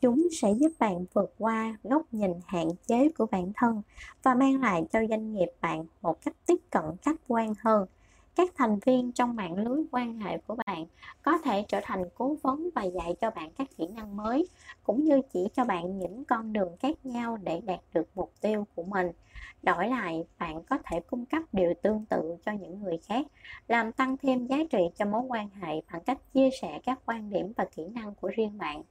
[0.00, 3.82] Chúng sẽ giúp bạn vượt qua góc nhìn hạn chế của bản thân
[4.22, 7.86] và mang lại cho doanh nghiệp bạn một cách tiếp cận khách quan hơn.
[8.36, 10.86] Các thành viên trong mạng lưới quan hệ của bạn
[11.22, 14.48] có thể trở thành cố vấn và dạy cho bạn các kỹ năng mới,
[14.84, 18.66] cũng như chỉ cho bạn những con đường khác nhau để đạt được mục tiêu
[18.74, 19.06] của mình
[19.64, 23.26] đổi lại, bạn có thể cung cấp điều tương tự cho những người khác,
[23.68, 27.30] làm tăng thêm giá trị cho mối quan hệ bằng cách chia sẻ các quan
[27.30, 28.82] điểm và kỹ năng của riêng bạn.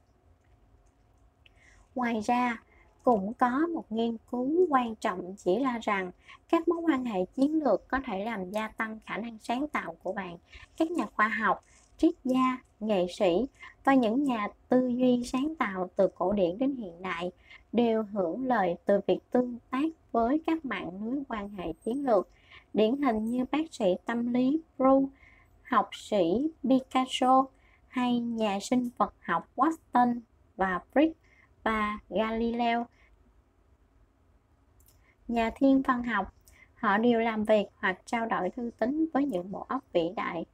[1.94, 2.62] Ngoài ra,
[3.04, 6.10] cũng có một nghiên cứu quan trọng chỉ ra rằng
[6.48, 9.96] các mối quan hệ chiến lược có thể làm gia tăng khả năng sáng tạo
[10.02, 10.38] của bạn,
[10.76, 11.64] các nhà khoa học,
[11.96, 13.46] triết gia, nghệ sĩ
[13.84, 17.30] và những nhà tư duy sáng tạo từ cổ điển đến hiện đại
[17.72, 22.28] đều hưởng lợi từ việc tương tác với các mạng lưới quan hệ chiến lược.
[22.74, 25.08] Điển hình như bác sĩ tâm lý Bru,
[25.62, 27.44] học sĩ Picasso
[27.88, 30.20] hay nhà sinh vật học Watson
[30.56, 31.18] và Brick
[31.62, 32.86] và Galileo.
[35.28, 36.34] Nhà thiên văn học
[36.74, 40.44] họ đều làm việc hoặc trao đổi thư tín với những bộ óc vĩ đại.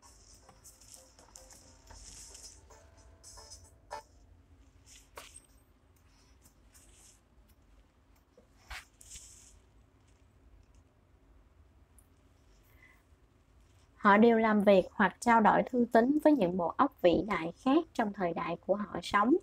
[14.11, 17.53] Họ đều làm việc hoặc trao đổi thư tín với những bộ óc vĩ đại
[17.65, 19.37] khác trong thời đại của họ sống.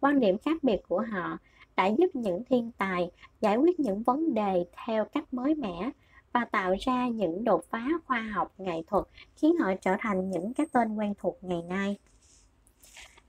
[0.00, 1.38] Quan điểm khác biệt của họ
[1.76, 3.10] đã giúp những thiên tài
[3.40, 5.90] giải quyết những vấn đề theo cách mới mẻ
[6.32, 9.04] và tạo ra những đột phá khoa học nghệ thuật
[9.36, 11.98] khiến họ trở thành những cái tên quen thuộc ngày nay.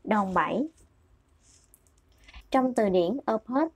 [0.03, 0.69] Đòn bẩy.
[2.51, 3.71] Trong từ điển Opus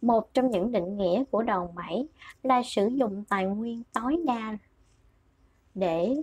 [0.00, 2.08] một trong những định nghĩa của đòn bẩy
[2.42, 4.58] là sử dụng tài nguyên tối đa
[5.74, 6.14] để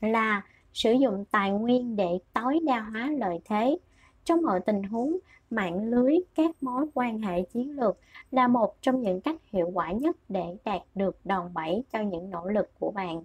[0.00, 0.42] là
[0.72, 3.78] sử dụng tài nguyên để tối đa hóa lợi thế.
[4.24, 5.18] Trong mọi tình huống,
[5.50, 7.98] mạng lưới các mối quan hệ chiến lược
[8.30, 12.30] là một trong những cách hiệu quả nhất để đạt được đòn bẩy cho những
[12.30, 13.24] nỗ lực của bạn.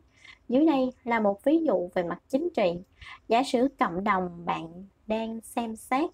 [0.49, 2.79] Dưới đây là một ví dụ về mặt chính trị.
[3.27, 6.09] Giả sử cộng đồng bạn đang xem xét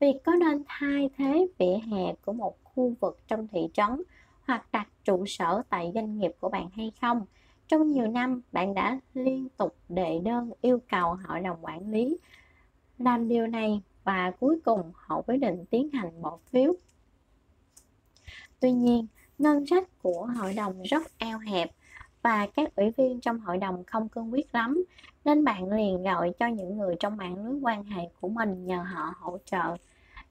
[0.00, 4.02] việc có nên thay thế vỉa hè của một khu vực trong thị trấn
[4.46, 7.26] hoặc đặt trụ sở tại doanh nghiệp của bạn hay không.
[7.68, 12.18] Trong nhiều năm, bạn đã liên tục đệ đơn yêu cầu hội đồng quản lý
[12.98, 16.72] làm điều này và cuối cùng họ quyết định tiến hành bỏ phiếu.
[18.60, 19.06] Tuy nhiên,
[19.38, 21.70] ngân sách của hội đồng rất eo hẹp
[22.22, 24.84] và các ủy viên trong hội đồng không cương quyết lắm
[25.24, 28.84] nên bạn liền gọi cho những người trong mạng lưới quan hệ của mình nhờ
[28.94, 29.76] họ hỗ trợ.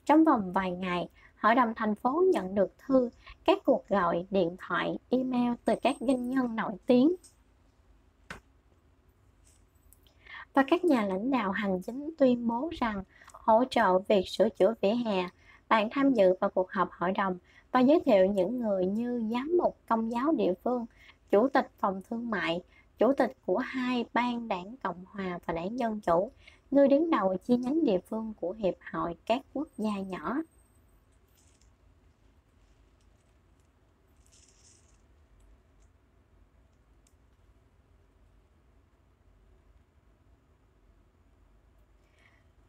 [0.05, 1.09] Trong vòng vài ngày,
[1.47, 3.09] hội đồng thành phố nhận được thư,
[3.45, 7.15] các cuộc gọi, điện thoại, email từ các doanh nhân nổi tiếng
[10.53, 14.73] và các nhà lãnh đạo hành chính tuyên bố rằng hỗ trợ việc sửa chữa
[14.81, 15.29] vỉa hè.
[15.69, 17.37] Bạn tham dự vào cuộc họp hội đồng
[17.71, 20.85] và giới thiệu những người như giám mục công giáo địa phương,
[21.29, 22.61] chủ tịch phòng thương mại,
[22.97, 26.31] chủ tịch của hai bang đảng Cộng hòa và đảng Dân chủ,
[26.71, 30.37] người đứng đầu chi nhánh địa phương của Hiệp hội các quốc gia nhỏ.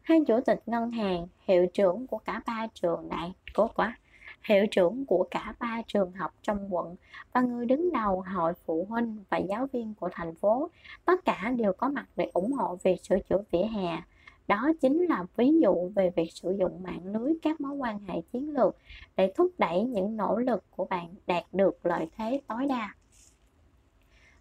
[0.09, 3.97] Hai chủ tịch ngân hàng, hiệu trưởng của cả ba trường đại của quả
[4.43, 6.95] hiệu trưởng của cả ba trường học trong quận
[7.33, 10.69] và người đứng đầu hội phụ huynh và giáo viên của thành phố,
[11.05, 14.01] tất cả đều có mặt để ủng hộ việc sửa chữa vỉa hè.
[14.47, 18.21] Đó chính là ví dụ về việc sử dụng mạng lưới các mối quan hệ
[18.33, 18.75] chiến lược
[19.15, 22.93] để thúc đẩy những nỗ lực của bạn đạt được lợi thế tối đa.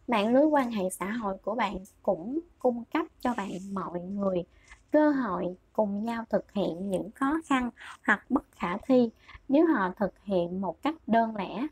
[0.08, 4.44] Mạng lưới quan hệ xã hội của bạn cũng cung cấp cho bạn mọi người
[4.90, 7.70] cơ hội cùng nhau thực hiện những khó khăn
[8.06, 9.10] hoặc bất khả thi
[9.48, 11.66] nếu họ thực hiện một cách đơn lẻ.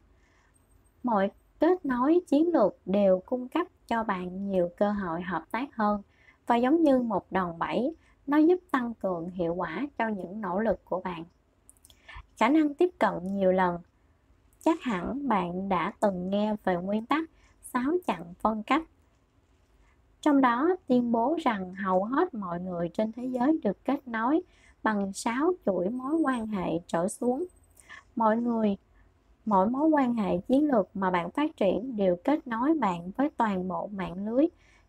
[1.03, 5.77] Mọi kết nối chiến lược đều cung cấp cho bạn nhiều cơ hội hợp tác
[5.77, 6.03] hơn
[6.47, 7.95] và giống như một đòn bẩy,
[8.27, 11.25] nó giúp tăng cường hiệu quả cho những nỗ lực của bạn.
[12.37, 13.79] Khả năng tiếp cận nhiều lần.
[14.65, 17.31] Chắc hẳn bạn đã từng nghe về nguyên tắc
[17.63, 18.83] sáu chặng phân cách
[20.21, 24.43] trong đó tuyên bố rằng hầu hết mọi người trên thế giới được kết nối
[24.83, 27.45] bằng 6 chuỗi mối quan hệ trở xuống.
[28.17, 28.77] Mọi người,
[29.45, 33.31] mỗi mối quan hệ chiến lược mà bạn phát triển đều kết nối bạn với
[33.37, 34.47] toàn bộ mạng lưới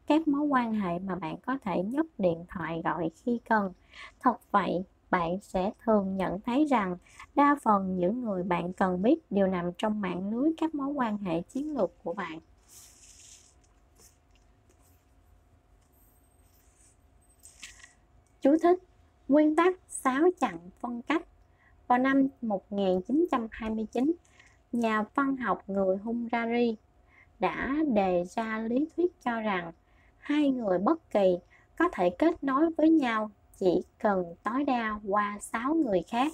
[0.07, 3.73] các mối quan hệ mà bạn có thể nhấc điện thoại gọi khi cần.
[4.19, 6.97] Thật vậy, bạn sẽ thường nhận thấy rằng
[7.35, 11.17] đa phần những người bạn cần biết đều nằm trong mạng lưới các mối quan
[11.17, 12.39] hệ chiến lược của bạn.
[18.41, 18.79] Chú thích
[19.27, 21.23] Nguyên tắc sáu chặng phân cách
[21.87, 24.13] Vào năm 1929,
[24.71, 26.75] nhà văn học người Hungary
[27.39, 29.71] đã đề ra lý thuyết cho rằng
[30.17, 31.37] hai người bất kỳ
[31.77, 36.31] có thể kết nối với nhau chỉ cần tối đa qua sáu người khác.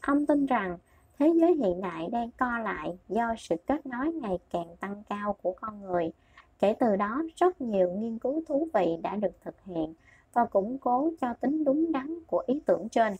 [0.00, 0.78] Ông tin rằng
[1.18, 5.36] thế giới hiện đại đang co lại do sự kết nối ngày càng tăng cao
[5.42, 6.10] của con người–
[6.58, 9.94] Kể từ đó, rất nhiều nghiên cứu thú vị đã được thực hiện
[10.32, 13.12] và củng cố cho tính đúng đắn của ý tưởng trên.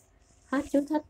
[0.46, 1.02] Hết chú thích.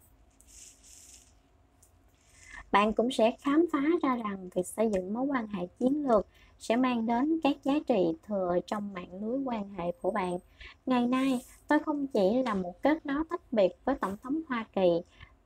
[2.72, 6.26] Bạn cũng sẽ khám phá ra rằng việc xây dựng mối quan hệ chiến lược
[6.58, 10.38] sẽ mang đến các giá trị thừa trong mạng lưới quan hệ của bạn.
[10.86, 14.66] Ngày nay, tôi không chỉ là một kết nối tách biệt với Tổng thống Hoa
[14.72, 14.88] Kỳ,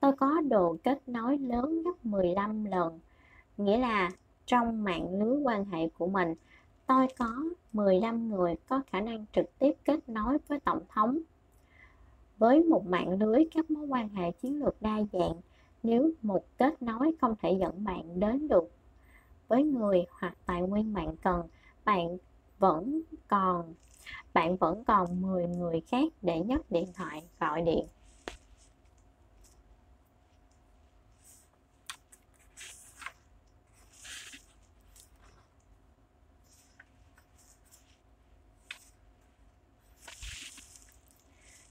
[0.01, 2.99] tôi có đồ kết nối lớn gấp 15 lần.
[3.57, 4.11] Nghĩa là
[4.47, 6.35] trong mạng lưới quan hệ của mình,
[6.91, 11.18] tôi có 15 người có khả năng trực tiếp kết nối với Tổng thống.
[12.38, 15.34] Với một mạng lưới các mối quan hệ chiến lược đa dạng,
[15.82, 18.70] nếu một kết nối không thể dẫn bạn đến được
[19.49, 21.43] với người hoặc tài nguyên bạn cần,
[21.84, 22.16] bạn
[22.59, 23.74] vẫn còn
[24.34, 27.86] bạn vẫn còn 10 người khác để nhấc điện thoại gọi điện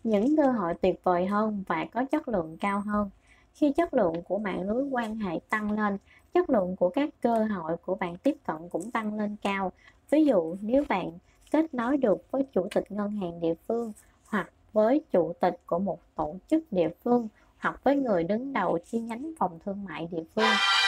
[0.03, 3.09] những cơ hội tuyệt vời hơn và có chất lượng cao hơn.
[3.53, 5.97] Khi chất lượng của mạng lưới quan hệ tăng lên,
[6.33, 9.71] chất lượng của các cơ hội của bạn tiếp cận cũng tăng lên cao.
[10.09, 11.11] Ví dụ, nếu bạn
[11.51, 13.93] kết nối được với chủ tịch ngân hàng địa phương
[14.25, 17.27] hoặc với chủ tịch của một tổ chức địa phương
[17.57, 20.78] hoặc với người đứng đầu chi nhánh phòng thương mại địa phương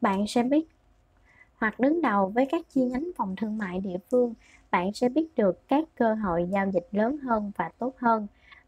[0.00, 0.68] bạn sẽ biết
[1.56, 4.34] hoặc đứng đầu với các chi nhánh phòng thương mại địa phương,
[4.70, 8.26] bạn sẽ biết được các cơ hội giao dịch lớn hơn và tốt hơn.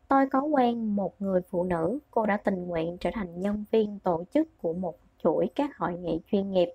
[0.09, 3.99] Tôi có quen một người phụ nữ, cô đã tình nguyện trở thành nhân viên
[3.99, 6.69] tổ chức của một chuỗi các hội nghị chuyên nghiệp,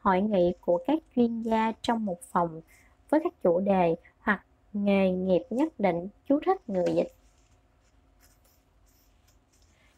[0.00, 2.60] hội nghị của các chuyên gia trong một phòng
[3.10, 7.12] với các chủ đề hoặc nghề nghiệp nhất định, chú thích người dịch.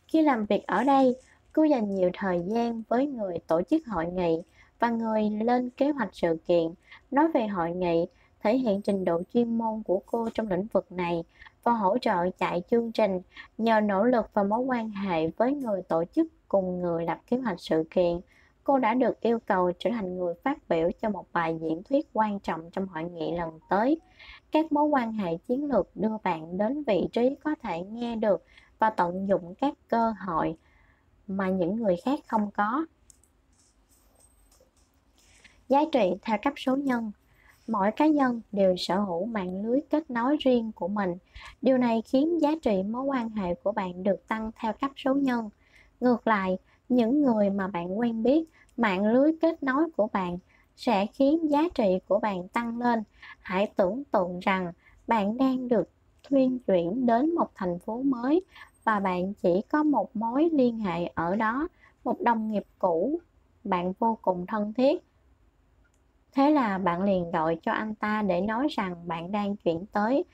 [0.08, 1.16] Khi làm việc ở đây,
[1.54, 4.42] cô dành nhiều thời gian với người tổ chức hội nghị
[4.78, 6.74] và người lên kế hoạch sự kiện,
[7.10, 8.06] nói về hội nghị,
[8.42, 11.24] thể hiện trình độ chuyên môn của cô trong lĩnh vực này
[11.62, 13.20] và hỗ trợ chạy chương trình
[13.58, 17.38] nhờ nỗ lực và mối quan hệ với người tổ chức cùng người lập kế
[17.38, 18.20] hoạch sự kiện.
[18.64, 22.08] Cô đã được yêu cầu trở thành người phát biểu cho một bài diễn thuyết
[22.12, 24.00] quan trọng trong hội nghị lần tới.
[24.52, 28.44] Các mối quan hệ chiến lược đưa bạn đến vị trí có thể nghe được
[28.78, 30.56] và tận dụng các cơ hội
[31.26, 32.86] mà những người khác không có.
[35.68, 37.12] Giá trị theo cấp số nhân
[37.66, 41.14] Mỗi cá nhân đều sở hữu mạng lưới kết nối riêng của mình.
[41.62, 45.14] Điều này khiến giá trị mối quan hệ của bạn được tăng theo cấp số
[45.14, 45.50] nhân.
[46.00, 46.58] Ngược lại,
[46.88, 48.44] những người mà bạn quen biết,
[48.76, 50.38] mạng lưới kết nối của bạn
[50.76, 53.02] sẽ khiến giá trị của bạn tăng lên.
[53.40, 54.72] Hãy tưởng tượng rằng
[55.06, 55.88] bạn đang được
[56.22, 58.44] thuyên chuyển đến một thành phố mới
[58.84, 61.68] và bạn chỉ có một mối liên hệ ở đó,
[62.04, 63.20] một đồng nghiệp cũ,
[63.64, 65.04] bạn vô cùng thân thiết.
[66.32, 70.24] Thế là bạn liền gọi cho anh ta để nói rằng bạn đang chuyển tới.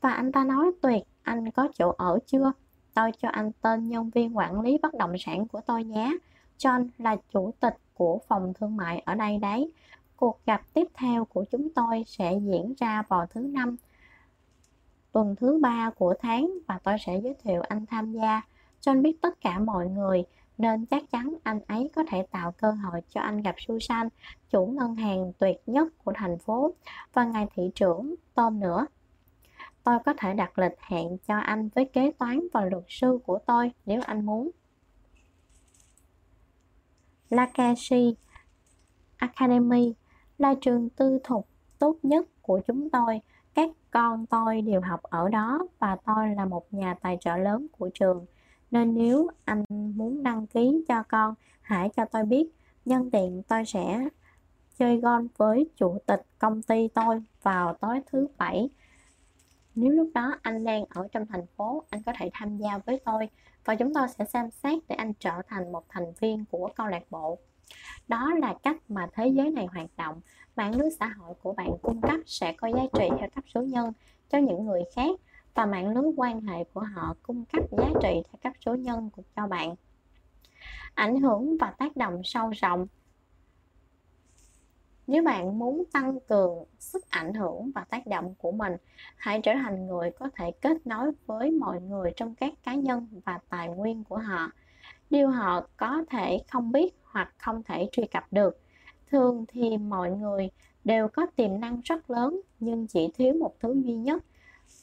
[0.00, 2.52] Và anh ta nói tuyệt, anh có chỗ ở chưa?
[2.94, 6.16] Tôi cho anh tên nhân viên quản lý bất động sản của tôi nhé.
[6.58, 9.72] John là chủ tịch của phòng thương mại ở đây đấy.
[10.16, 13.76] Cuộc gặp tiếp theo của chúng tôi sẽ diễn ra vào thứ năm
[15.12, 18.42] tuần thứ ba của tháng và tôi sẽ giới thiệu anh tham gia.
[18.80, 20.24] John biết tất cả mọi người
[20.58, 24.08] nên chắc chắn anh ấy có thể tạo cơ hội cho anh gặp Susan,
[24.50, 26.74] chủ ngân hàng tuyệt nhất của thành phố
[27.12, 28.86] và ngài thị trưởng Tom nữa.
[29.84, 33.38] Tôi có thể đặt lịch hẹn cho anh với kế toán và luật sư của
[33.46, 34.50] tôi nếu anh muốn.
[37.30, 38.16] Lakashi
[39.16, 39.94] Academy
[40.38, 41.48] là trường tư thục
[41.78, 43.20] tốt nhất của chúng tôi.
[43.54, 47.66] Các con tôi đều học ở đó và tôi là một nhà tài trợ lớn
[47.78, 48.26] của trường.
[48.70, 52.48] Nên nếu anh muốn đăng ký cho con, hãy cho tôi biết.
[52.84, 54.08] Nhân tiện tôi sẽ
[54.78, 58.70] chơi golf với chủ tịch công ty tôi vào tối thứ bảy.
[59.74, 63.00] Nếu lúc đó anh đang ở trong thành phố, anh có thể tham gia với
[63.04, 63.28] tôi
[63.64, 66.86] và chúng tôi sẽ xem xét để anh trở thành một thành viên của câu
[66.86, 67.38] lạc bộ.
[68.08, 70.20] Đó là cách mà thế giới này hoạt động.
[70.56, 73.62] Mạng lưới xã hội của bạn cung cấp sẽ có giá trị theo cấp số
[73.62, 73.92] nhân
[74.30, 75.10] cho những người khác
[75.54, 79.10] và mạng lưới quan hệ của họ cung cấp giá trị theo cấp số nhân
[79.16, 79.74] của cho bạn.
[80.94, 82.86] Ảnh hưởng và tác động sâu rộng
[85.06, 88.72] nếu bạn muốn tăng cường sức ảnh hưởng và tác động của mình,
[89.16, 93.20] hãy trở thành người có thể kết nối với mọi người trong các cá nhân
[93.24, 94.50] và tài nguyên của họ.
[95.10, 98.60] Điều họ có thể không biết hoặc không thể truy cập được.
[99.10, 100.50] Thường thì mọi người
[100.84, 104.24] đều có tiềm năng rất lớn, nhưng chỉ thiếu một thứ duy nhất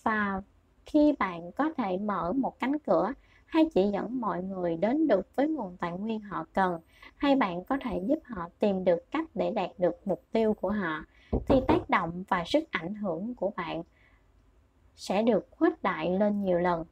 [0.04, 0.42] và
[0.86, 3.14] khi bạn có thể mở một cánh cửa,
[3.46, 6.80] hay chỉ dẫn mọi người đến được với nguồn tài nguyên họ cần,
[7.18, 10.72] hay bạn có thể giúp họ tìm được cách để đạt được mục tiêu của
[10.72, 11.06] họ,
[11.48, 13.84] thì tác động và sức ảnh hưởng của bạn
[14.96, 16.86] sẽ được khuếch đại lên nhiều lần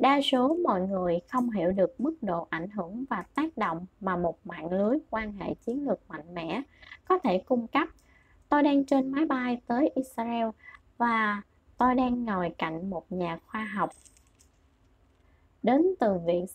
[0.00, 4.16] đa số mọi người không hiểu được mức độ ảnh hưởng và tác động mà
[4.16, 6.62] một mạng lưới quan hệ chiến lược mạnh mẽ
[7.08, 7.88] có thể cung cấp.
[8.48, 10.48] Tôi đang trên máy bay tới israel
[10.98, 11.42] và
[11.78, 13.90] tôi đang ngồi cạnh một nhà khoa học.
[15.62, 16.46] Đến từ viện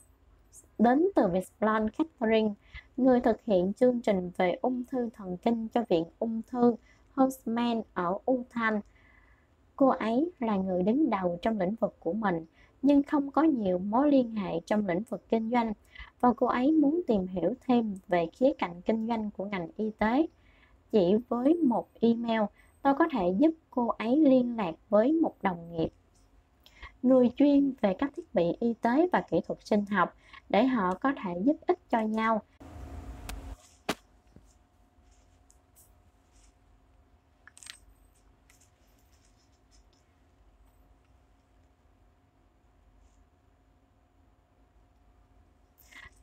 [0.79, 2.53] đến từ Miss Blonde Catherine,
[2.97, 6.75] người thực hiện chương trình về ung thư thần kinh cho Viện Ung thư
[7.11, 8.73] Huntsman ở Utah.
[9.75, 12.45] Cô ấy là người đứng đầu trong lĩnh vực của mình,
[12.85, 15.73] nhưng không có nhiều mối liên hệ trong lĩnh vực kinh doanh,
[16.19, 19.91] và cô ấy muốn tìm hiểu thêm về khía cạnh kinh doanh của ngành y
[19.97, 20.27] tế.
[20.91, 22.41] Chỉ với một email,
[22.81, 25.89] tôi có thể giúp cô ấy liên lạc với một đồng nghiệp.
[27.03, 30.15] Người chuyên về các thiết bị y tế và kỹ thuật sinh học
[30.49, 32.41] để họ có thể giúp ích cho nhau.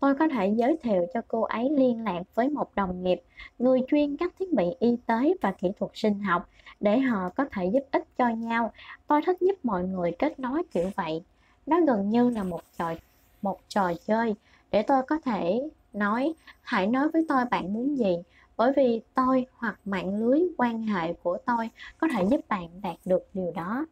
[0.02, 3.22] Tôi có thể giới thiệu cho cô ấy liên lạc với một đồng nghiệp,
[3.58, 6.48] người chuyên các thiết bị y tế và kỹ thuật sinh học,
[6.80, 8.72] để họ có thể giúp ích cho nhau.
[9.06, 11.22] Tôi thích giúp mọi người kết nối kiểu vậy.
[11.66, 12.94] Nó gần như là một trò
[13.42, 14.34] một trò chơi.
[14.70, 18.16] Để tôi có thể nói, hãy nói với tôi bạn muốn gì,
[18.56, 22.96] bởi vì tôi hoặc mạng lưới quan hệ của tôi có thể giúp bạn đạt
[23.04, 23.86] được điều đó.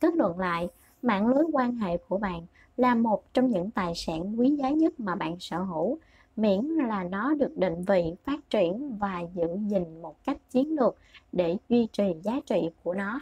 [0.00, 0.68] Kết luận lại
[1.02, 2.46] mạng lưới quan hệ của bạn
[2.76, 5.98] là một trong những tài sản quý giá nhất mà bạn sở hữu,
[6.36, 10.96] miễn là nó được định vị, phát triển và giữ gìn một cách chiến lược
[11.32, 13.20] để duy trì giá trị của nó.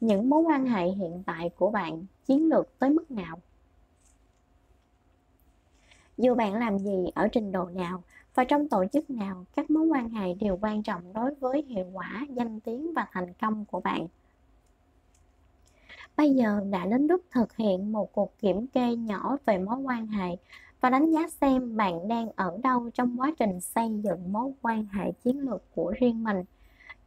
[0.00, 3.38] Những mối quan hệ hiện tại của bạn chiến lược tới mức nào?
[6.18, 8.02] Dù bạn làm gì ở trình độ nào
[8.34, 11.86] và trong tổ chức nào, các mối quan hệ đều quan trọng đối với hiệu
[11.92, 14.06] quả, danh tiếng và thành công của bạn
[16.18, 20.06] bây giờ đã đến lúc thực hiện một cuộc kiểm kê nhỏ về mối quan
[20.06, 20.36] hệ
[20.80, 24.84] và đánh giá xem bạn đang ở đâu trong quá trình xây dựng mối quan
[24.84, 26.44] hệ chiến lược của riêng mình.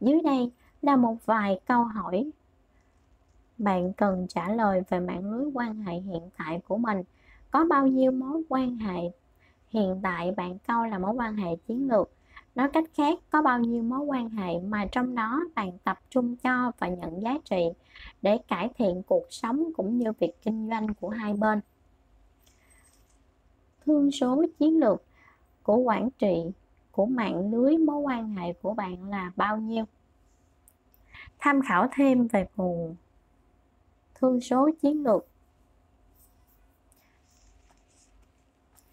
[0.00, 0.50] Dưới đây
[0.82, 2.30] là một vài câu hỏi.
[3.58, 7.02] Bạn cần trả lời về mạng lưới quan hệ hiện tại của mình.
[7.50, 9.00] Có bao nhiêu mối quan hệ?
[9.68, 12.10] Hiện tại bạn coi là mối quan hệ chiến lược
[12.54, 16.36] nói cách khác, có bao nhiêu mối quan hệ mà trong đó bạn tập trung
[16.36, 17.62] cho và nhận giá trị
[18.22, 21.60] để cải thiện cuộc sống cũng như việc kinh doanh của hai bên?
[23.86, 25.02] Thương số chiến lược
[25.62, 26.36] của quản trị
[26.90, 29.84] của mạng lưới mối quan hệ của bạn là bao nhiêu?
[31.38, 32.96] Tham khảo thêm về nguồn
[34.14, 35.26] thương số chiến lược.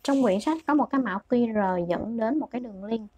[0.04, 3.10] Trong quyển sách có một cái mã QR dẫn đến một cái đường link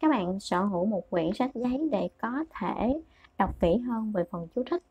[0.00, 3.00] các bạn sở hữu một quyển sách giấy để có thể
[3.38, 4.82] đọc kỹ hơn về phần chú thích.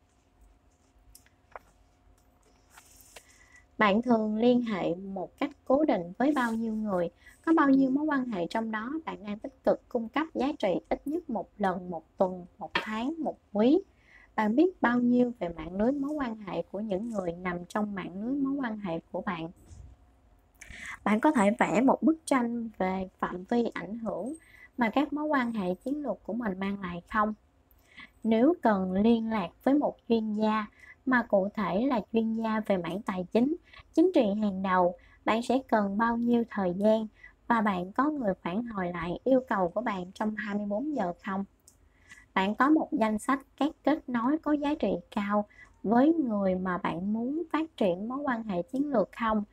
[3.77, 7.09] Bạn thường liên hệ một cách cố định với bao nhiêu người?
[7.45, 8.91] Có bao nhiêu mối quan hệ trong đó?
[9.05, 12.71] Bạn đang tích cực cung cấp giá trị ít nhất một lần, một tuần, một
[12.73, 13.79] tháng, một quý.
[14.35, 17.95] Bạn biết bao nhiêu về mạng lưới mối quan hệ của những người nằm trong
[17.95, 19.49] mạng lưới mối quan hệ của bạn?
[21.03, 24.33] Bạn có thể vẽ một bức tranh về phạm vi ảnh hưởng
[24.79, 27.33] mà các mối quan hệ chiến lược của mình mang lại không
[28.23, 30.65] nếu cần liên lạc với một chuyên gia
[31.05, 33.55] mà cụ thể là chuyên gia về mảng tài chính
[33.93, 37.07] chính trị hàng đầu, bạn sẽ cần bao nhiêu thời gian
[37.47, 41.45] và bạn có người phản hồi lại yêu cầu của bạn trong 24 giờ không?
[42.33, 45.45] Bạn có một danh sách các kết nối có giá trị cao
[45.83, 49.43] với người mà bạn muốn phát triển mối quan hệ chiến lược không?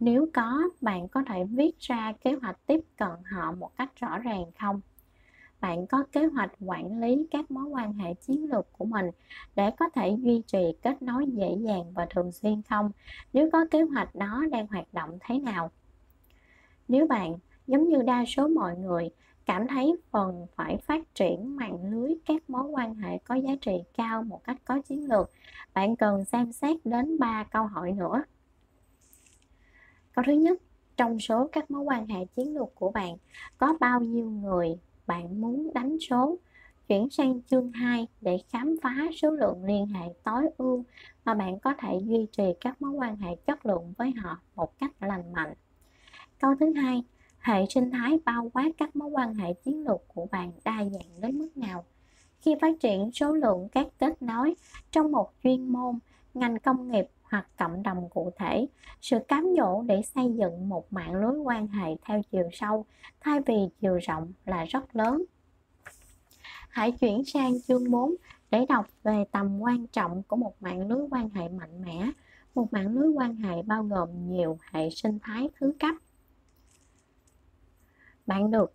[0.00, 4.18] Nếu có, bạn có thể viết ra kế hoạch tiếp cận họ một cách rõ
[4.18, 4.80] ràng không?
[5.60, 9.10] Bạn có kế hoạch quản lý các mối quan hệ chiến lược của mình
[9.54, 12.90] để có thể duy trì kết nối dễ dàng và thường xuyên không?
[13.32, 15.70] Nếu có kế hoạch đó đang hoạt động thế nào?
[16.88, 17.34] Nếu bạn,
[17.66, 19.10] giống như đa số mọi người,
[19.46, 23.76] cảm thấy phần phải phát triển mạng lưới các mối quan hệ có giá trị
[23.96, 25.30] cao một cách có chiến lược,
[25.74, 28.22] bạn cần xem xét đến ba câu hỏi nữa
[30.16, 30.58] câu thứ nhất
[30.96, 33.16] trong số các mối quan hệ chiến lược của bạn
[33.58, 36.36] có bao nhiêu người bạn muốn đánh số
[36.88, 40.84] chuyển sang chương 2 để khám phá số lượng liên hệ tối ưu
[41.24, 44.78] mà bạn có thể duy trì các mối quan hệ chất lượng với họ một
[44.78, 45.54] cách lành mạnh.
[46.40, 47.04] Câu thứ hai,
[47.38, 51.20] hệ sinh thái bao quát các mối quan hệ chiến lược của bạn đa dạng
[51.20, 51.84] đến mức nào?
[52.40, 54.54] Khi phát triển số lượng các kết nối
[54.90, 55.98] trong một chuyên môn,
[56.34, 57.06] ngành công nghiệp
[57.36, 58.66] hoặc cộng đồng cụ thể.
[59.00, 62.84] Sự cám dỗ để xây dựng một mạng lưới quan hệ theo chiều sâu,
[63.20, 65.24] thay vì chiều rộng là rất lớn.
[66.68, 68.14] Hãy chuyển sang chương 4
[68.50, 72.10] để đọc về tầm quan trọng của một mạng lưới quan hệ mạnh mẽ.
[72.54, 75.94] Một mạng lưới quan hệ bao gồm nhiều hệ sinh thái thứ cấp.
[78.26, 78.72] Bạn được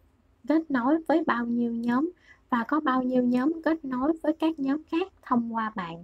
[0.48, 2.12] kết nối với bao nhiêu nhóm
[2.50, 6.04] và có bao nhiêu nhóm kết nối với các nhóm khác thông qua bạn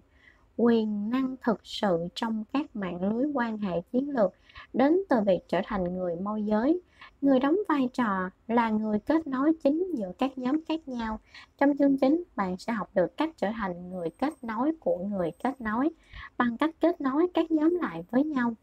[0.58, 4.34] quyền năng thực sự trong các mạng lưới quan hệ chiến lược,
[4.74, 6.82] đến từ việc trở thành người môi giới.
[7.22, 11.20] Người đóng vai trò là người kết nối chính giữa các nhóm khác nhau.
[11.58, 15.32] Trong chương chính bạn sẽ học được cách trở thành người kết nối của người
[15.44, 15.90] kết nối
[16.38, 18.54] bằng cách kết nối các nhóm lại với nhau.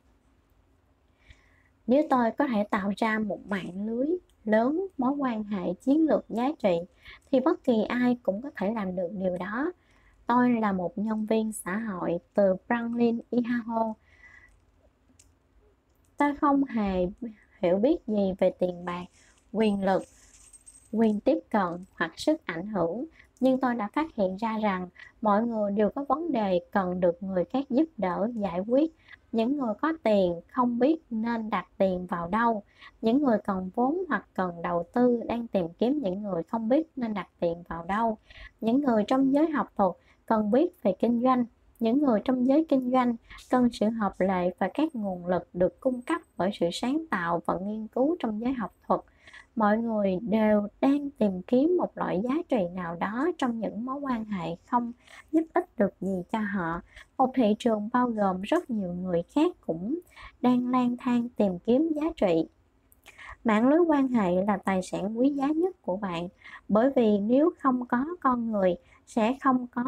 [1.87, 4.09] Nếu tôi có thể tạo ra một mạng lưới
[4.45, 6.77] lớn, mối quan hệ chiến lược giá trị,
[7.33, 9.73] thì bất kỳ ai cũng có thể làm được điều đó.
[10.27, 13.95] Tôi là một nhân viên xã hội từ Franklin, Idaho.
[16.17, 17.07] Tôi không hề
[17.59, 19.05] hiểu biết gì về tiền bạc,
[19.53, 20.03] quyền lực,
[20.93, 23.05] quyền tiếp cận hoặc sức ảnh hưởng,
[23.41, 24.89] nhưng tôi đã phát hiện ra rằng
[25.21, 28.95] mọi người đều có vấn đề cần được người khác giúp đỡ giải quyết.
[29.33, 32.63] Những người có tiền không biết nên đặt tiền vào đâu.
[33.01, 36.87] Những người cần vốn hoặc cần đầu tư đang tìm kiếm những người không biết
[36.97, 38.19] nên đặt tiền vào đâu.
[38.61, 39.93] Những người trong giới học thuật
[40.27, 41.45] cần biết về kinh doanh.
[41.81, 43.17] Những người trong giới kinh doanh
[43.51, 47.43] cần sự hợp lệ và các nguồn lực được cung cấp bởi sự sáng tạo
[47.47, 49.01] và nghiên cứu trong giới học thuật.
[49.57, 54.01] Mọi người đều đang tìm kiếm một loại giá trị nào đó trong những mối
[54.01, 54.93] quan hệ không
[55.33, 56.81] giúp ích được gì cho họ.
[57.19, 59.99] Một thị trường bao gồm rất nhiều người khác cũng
[60.41, 62.49] đang lang thang tìm kiếm giá trị.
[63.45, 66.29] Mạng lưới quan hệ là tài sản quý giá nhất của bạn,
[66.69, 68.75] bởi vì nếu không có con người
[69.07, 69.85] sẽ không có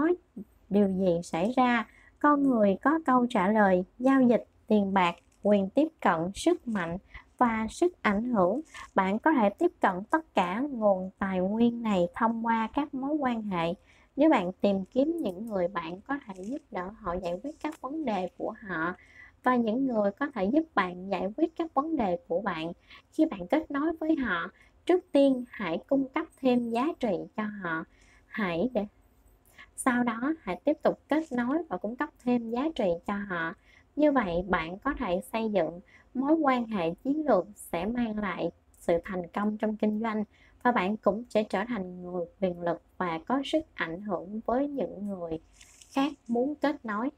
[0.71, 1.87] điều gì xảy ra.
[2.19, 6.99] Con người có câu trả lời, giao dịch, tiền bạc, quyền tiếp cận, sức mạnh
[7.39, 8.61] và sức ảnh hưởng.
[8.95, 13.17] Bạn có thể tiếp cận tất cả nguồn tài nguyên này thông qua các mối
[13.17, 13.75] quan hệ.
[14.17, 17.81] Nếu bạn tìm kiếm những người bạn có thể giúp đỡ họ giải quyết các
[17.81, 18.95] vấn đề của họ
[19.43, 22.73] và những người có thể giúp bạn giải quyết các vấn đề của bạn.
[23.12, 24.51] Khi bạn kết nối với họ,
[24.87, 27.85] trước tiên hãy cung cấp thêm giá trị cho họ.
[28.27, 28.87] Hãy để
[29.77, 33.55] sau đó, hãy tiếp tục kết nối và cung cấp thêm giá trị cho họ.
[33.97, 35.81] Như vậy, bạn có thể xây dựng
[36.14, 40.24] mối quan hệ chiến lược sẽ mang lại sự thành công trong kinh doanh
[40.62, 44.68] và bạn cũng sẽ trở thành người quyền lực và có sức ảnh hưởng với
[44.68, 45.39] những người
[45.93, 47.11] khác muốn kết nối.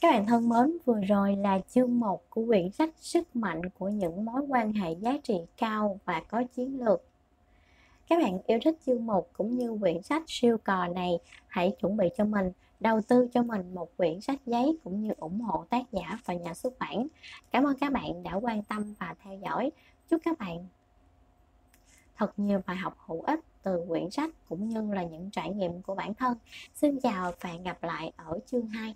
[0.00, 3.88] Các bạn thân mến, vừa rồi là chương 1 của quyển sách Sức mạnh của
[3.88, 7.02] những mối quan hệ giá trị cao và có chiến lược.
[8.08, 11.96] Các bạn yêu thích chương 1 cũng như quyển sách siêu cò này, hãy chuẩn
[11.96, 15.64] bị cho mình đầu tư cho mình một quyển sách giấy cũng như ủng hộ
[15.70, 17.06] tác giả và nhà xuất bản.
[17.50, 19.70] Cảm ơn các bạn đã quan tâm và theo dõi.
[20.08, 20.66] Chúc các bạn
[22.16, 25.82] thật nhiều bài học hữu ích từ quyển sách cũng như là những trải nghiệm
[25.82, 26.38] của bản thân.
[26.74, 28.94] Xin chào và hẹn gặp lại ở chương 2.